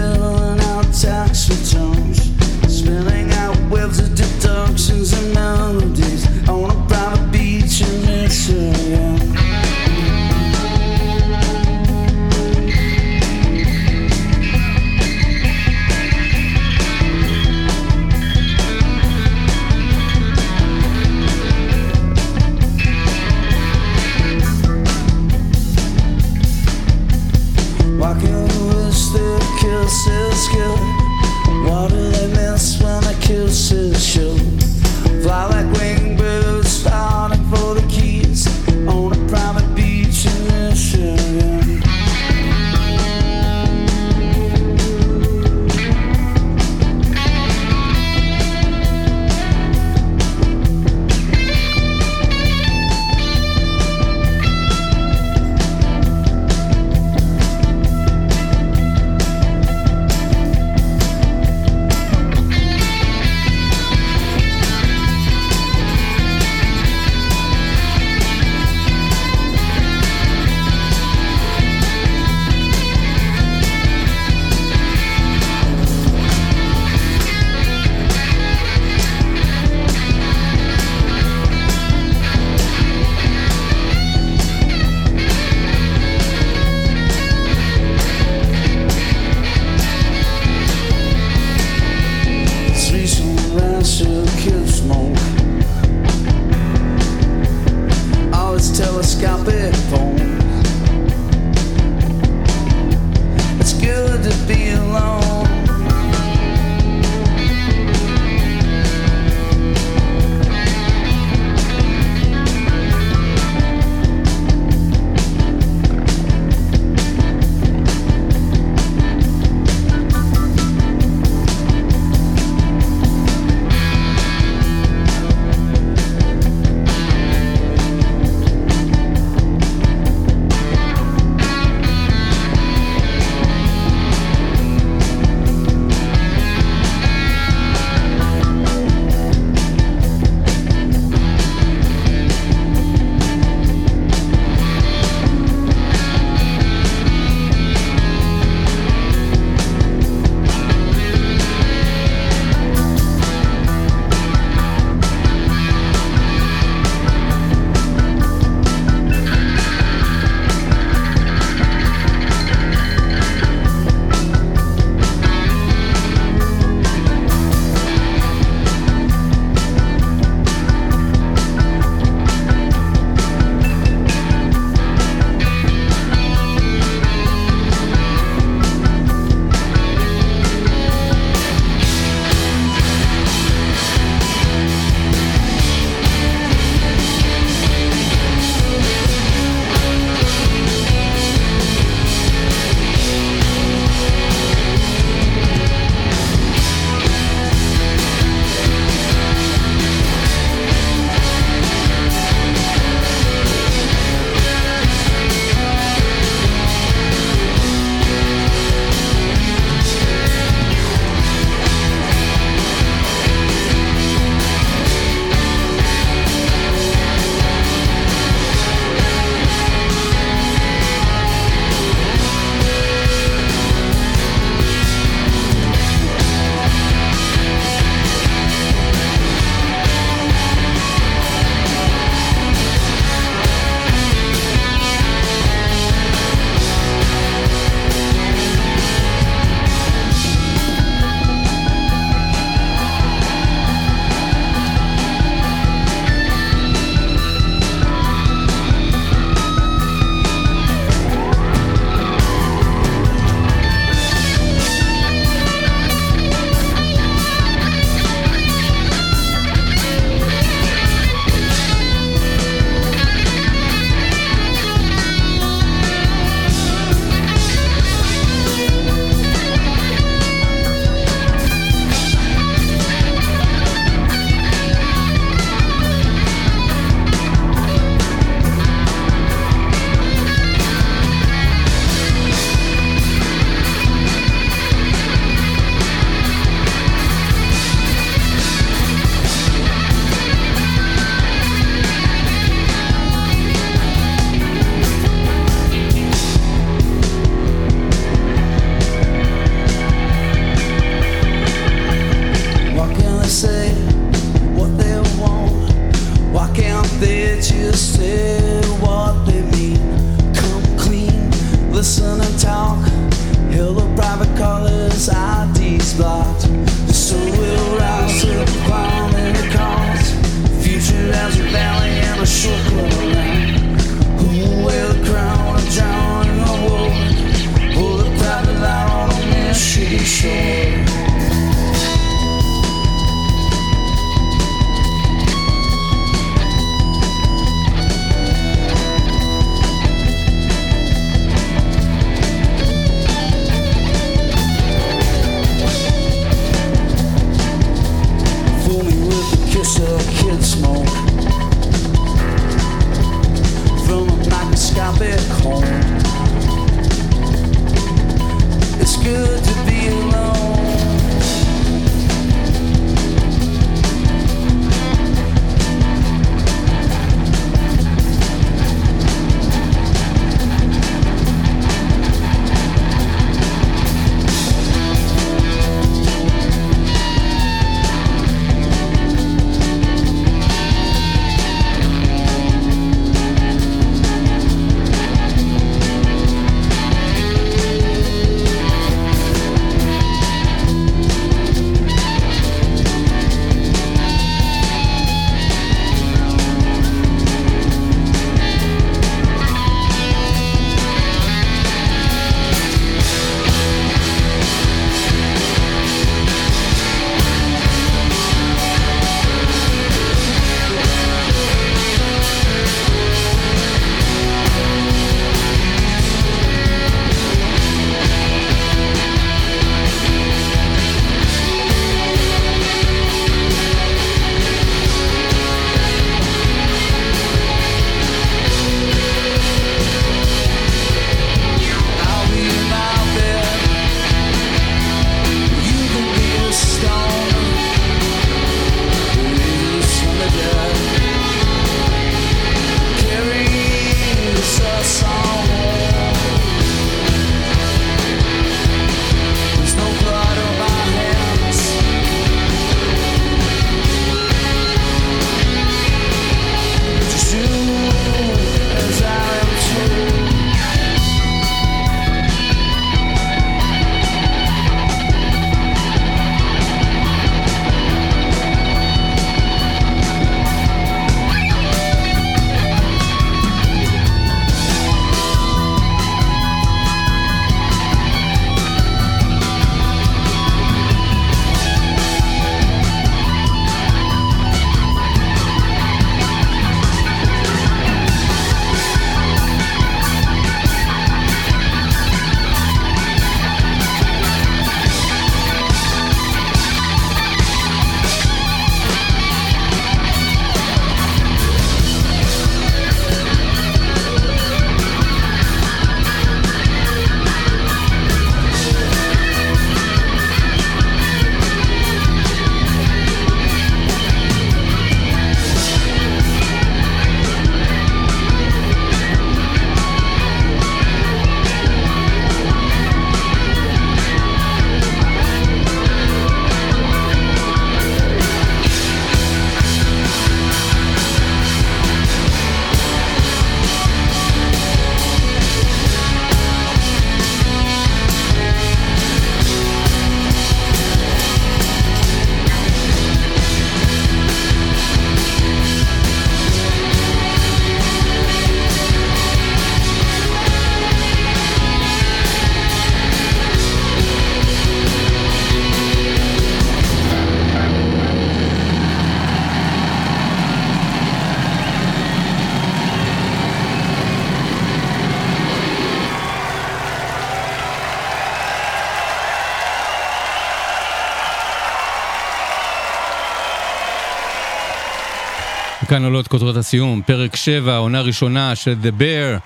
כאן 575.92 576.04
עולות 576.04 576.28
כותרות 576.28 576.56
הסיום, 576.56 577.02
פרק 577.02 577.36
7, 577.36 577.78
עונה 577.78 578.02
ראשונה 578.02 578.56
של 578.56 578.76
The 578.84 579.02
Bear, 579.02 579.40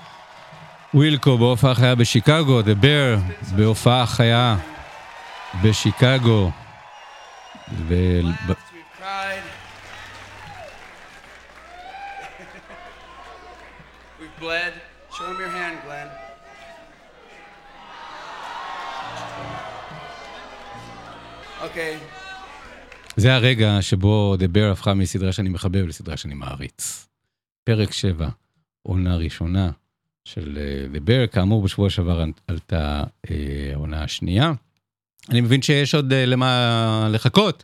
ווילקו 0.93 1.37
בהופעה 1.37 1.75
חיה 1.75 1.95
בשיקגו, 1.95 2.61
The 2.61 2.83
Bear 2.83 3.19
בהופעה 3.55 4.05
חיה 4.05 4.55
בשיקגו. 5.63 6.51
ו... 7.87 7.93
bled. 14.39 14.73
Show 15.17 15.31
your 15.39 15.49
hand, 15.59 15.79
Okay, 21.67 21.93
זה 23.15 23.35
הרגע 23.35 23.77
שבו 23.81 24.35
The 24.39 24.55
Bear 24.55 24.71
הפכה 24.71 24.93
מסדרה 24.93 25.31
שאני 25.31 25.49
מחבב 25.49 25.85
לסדרה 25.87 26.17
שאני 26.17 26.33
מעריץ. 26.33 27.07
פרק 27.63 27.91
7, 27.91 28.29
עונה 28.81 29.15
ראשונה 29.15 29.71
של 30.25 30.57
אה, 30.57 30.85
The 30.93 31.09
Bear, 31.09 31.33
כאמור 31.33 31.61
בשבוע 31.61 31.89
שעבר 31.89 32.23
עלתה 32.47 33.03
אה, 33.31 33.69
העונה 33.73 33.97
אה, 33.97 34.03
השנייה. 34.03 34.53
אני 35.29 35.41
מבין 35.41 35.61
שיש 35.61 35.95
עוד 35.95 36.13
אה, 36.13 36.25
למה 36.25 37.07
לחכות 37.11 37.63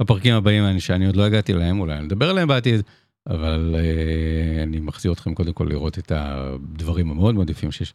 בפרקים 0.00 0.34
הבאים 0.34 0.80
שאני 0.80 1.06
עוד 1.06 1.16
לא 1.16 1.22
הגעתי 1.22 1.52
להם, 1.52 1.80
אולי 1.80 1.96
אני 1.96 2.06
אדבר 2.06 2.30
עליהם 2.30 2.48
בעתיד, 2.48 2.82
אבל 3.26 3.74
אה, 3.78 4.62
אני 4.62 4.80
מחזיר 4.80 5.12
אתכם 5.12 5.34
קודם 5.34 5.52
כל 5.52 5.66
לראות 5.70 5.98
את 5.98 6.12
הדברים 6.14 7.10
המאוד 7.10 7.34
מאוד 7.34 7.50
יפים 7.50 7.72
שיש 7.72 7.94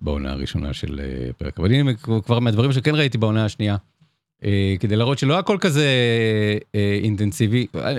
בעונה 0.00 0.32
הראשונה 0.32 0.72
של 0.72 1.00
אה, 1.00 1.32
פרק. 1.32 1.58
אבל 1.58 1.72
הנה 1.72 1.94
כבר 2.24 2.38
מהדברים 2.38 2.72
שכן 2.72 2.94
ראיתי 2.94 3.18
בעונה 3.18 3.44
השנייה. 3.44 3.76
כדי 4.80 4.96
להראות 4.96 5.18
שלא 5.18 5.38
הכל 5.38 5.58
כזה 5.60 5.86
אה, 6.74 6.98
אינטנסיבי. 7.02 7.66
אה, 7.74 7.94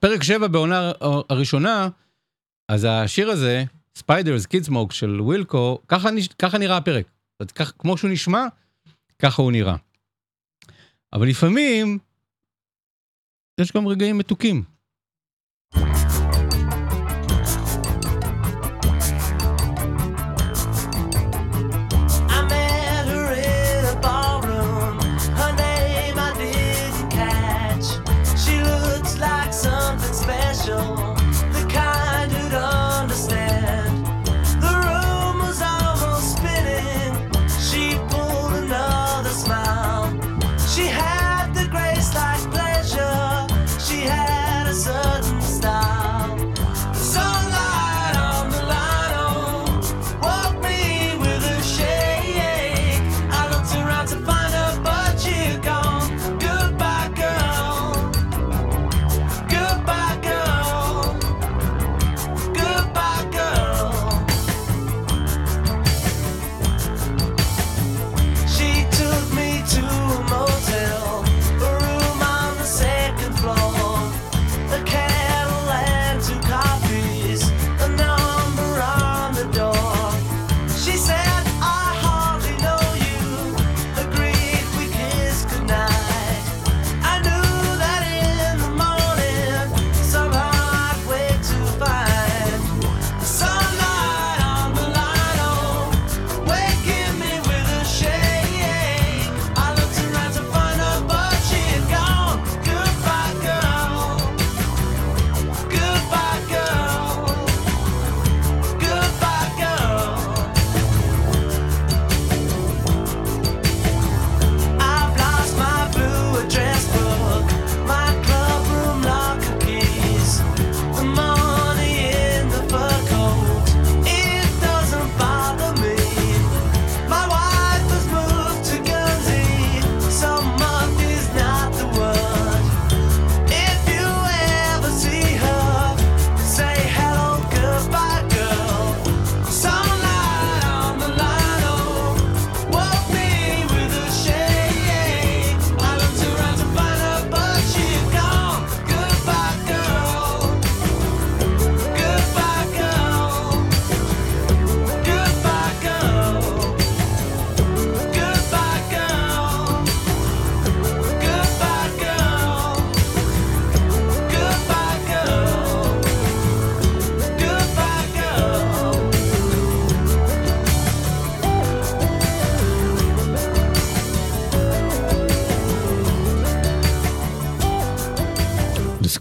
פרק 0.00 0.22
7 0.22 0.48
בעונה 0.48 0.92
הראשונה, 1.30 1.88
אז 2.68 2.86
השיר 2.90 3.30
הזה, 3.30 3.64
Spiders 3.98 4.46
Kidsmoke 4.46 4.92
של 4.92 5.20
ווילקו, 5.20 5.78
ככה, 5.88 6.08
ככה 6.38 6.58
נראה 6.58 6.76
הפרק. 6.76 7.06
כך, 7.54 7.72
כמו 7.78 7.98
שהוא 7.98 8.10
נשמע, 8.10 8.44
ככה 9.18 9.42
הוא 9.42 9.52
נראה. 9.52 9.76
אבל 11.12 11.28
לפעמים, 11.28 11.98
יש 13.60 13.72
גם 13.72 13.86
רגעים 13.86 14.18
מתוקים. 14.18 14.62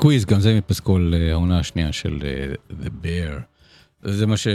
Squeeze, 0.09 0.25
גם 0.25 0.39
זה 0.39 0.57
מפסקול 0.57 1.13
אה, 1.13 1.31
העונה 1.31 1.59
השנייה 1.59 1.93
של 1.93 2.19
אה, 2.23 2.53
The 2.83 3.05
Bear. 3.05 3.41
זה 4.03 4.25
מה 4.25 4.37
ש... 4.37 4.47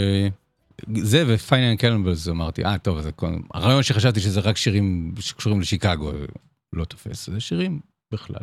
זה 0.96 1.24
ופיינל 1.26 1.76
קלנבלס 1.76 2.28
אמרתי, 2.28 2.64
אה 2.64 2.78
טוב, 2.78 3.00
זה 3.00 3.12
כל... 3.12 3.26
הרעיון 3.55 3.82
שחשבתי 3.82 4.20
שזה 4.20 4.40
רק 4.40 4.57
שירים 4.57 5.14
שקשורים 5.20 5.61
לשיקגו, 5.61 6.12
לא 6.72 6.84
תופס, 6.84 7.30
זה 7.30 7.40
שירים 7.40 7.80
בכלל. 8.12 8.42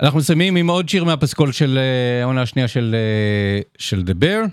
אנחנו 0.00 0.18
מסיימים 0.18 0.56
עם 0.56 0.70
עוד 0.70 0.88
שיר 0.88 1.04
מהפסקול 1.04 1.52
של 1.52 1.78
אה, 1.78 2.22
העונה 2.22 2.42
השנייה 2.42 2.68
של, 2.68 2.94
אה, 2.94 3.60
של 3.78 4.02
The 4.06 4.24
Bear. 4.24 4.48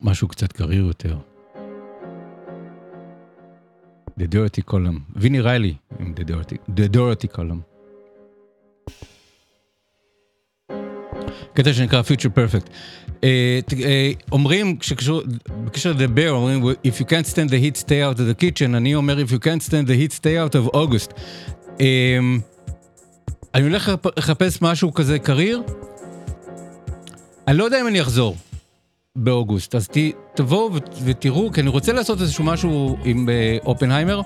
משהו 0.00 0.28
קצת 0.28 0.52
קריר 0.52 0.84
יותר. 0.84 1.18
The 4.18 4.34
Dirty 4.34 4.72
Column, 4.74 5.00
ויני 5.16 5.40
ריילי 5.40 5.74
עם 6.00 6.14
The 6.16 6.30
Dirty, 6.30 6.54
The 6.76 6.96
Dirty 6.96 7.36
Column. 7.36 7.60
קטע 11.54 11.72
שנקרא 11.72 12.02
Future 12.02 12.28
Perfect. 12.38 12.70
אה, 13.24 13.60
אה, 13.84 14.10
אומרים, 14.32 14.78
בקשר 15.64 15.92
Bear, 15.92 16.28
אומרים, 16.28 16.62
If 16.64 17.00
you 17.00 17.04
can't 17.04 17.26
stand 17.32 17.48
the 17.50 17.58
heat, 17.64 17.76
stay 17.76 18.02
out 18.02 18.18
of 18.18 18.24
the 18.30 18.44
kitchen, 18.44 18.76
אני 18.76 18.94
אומר, 18.94 19.16
If 19.18 19.30
you 19.32 19.38
can't 19.38 19.68
stand 19.68 19.88
the 19.88 19.94
heat, 20.00 20.12
stay 20.12 20.36
out 20.48 20.54
of 20.54 20.74
August. 20.74 21.12
אה, 21.80 22.18
אני 23.54 23.62
הולך 23.68 23.88
לחפ- 23.88 24.12
לחפש 24.16 24.62
משהו 24.62 24.94
כזה 24.94 25.18
קריר, 25.18 25.62
אני 27.48 27.58
לא 27.58 27.64
יודע 27.64 27.80
אם 27.80 27.86
אני 27.86 28.00
אחזור. 28.00 28.36
באוגוסט, 29.24 29.74
אז 29.74 29.88
ת, 29.88 29.96
תבואו 30.34 30.74
ות- 30.74 30.98
ותראו, 31.04 31.52
כי 31.52 31.60
אני 31.60 31.68
רוצה 31.68 31.92
לעשות 31.92 32.20
איזשהו 32.20 32.44
משהו 32.44 32.96
עם 33.04 33.28
אה, 33.28 33.56
אופנהיימר, 33.66 34.20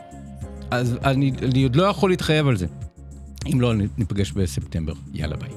אז 0.71 0.99
אני, 1.05 1.33
אני 1.43 1.63
עוד 1.63 1.77
לא 1.77 1.83
יכול 1.83 2.11
להתחייב 2.11 2.49
על 2.49 2.57
זה. 2.57 2.67
אם 3.53 3.61
לא, 3.61 3.73
ניפגש 3.99 4.33
בספטמבר. 4.33 4.93
יאללה 5.15 5.37
ביי. 5.37 5.51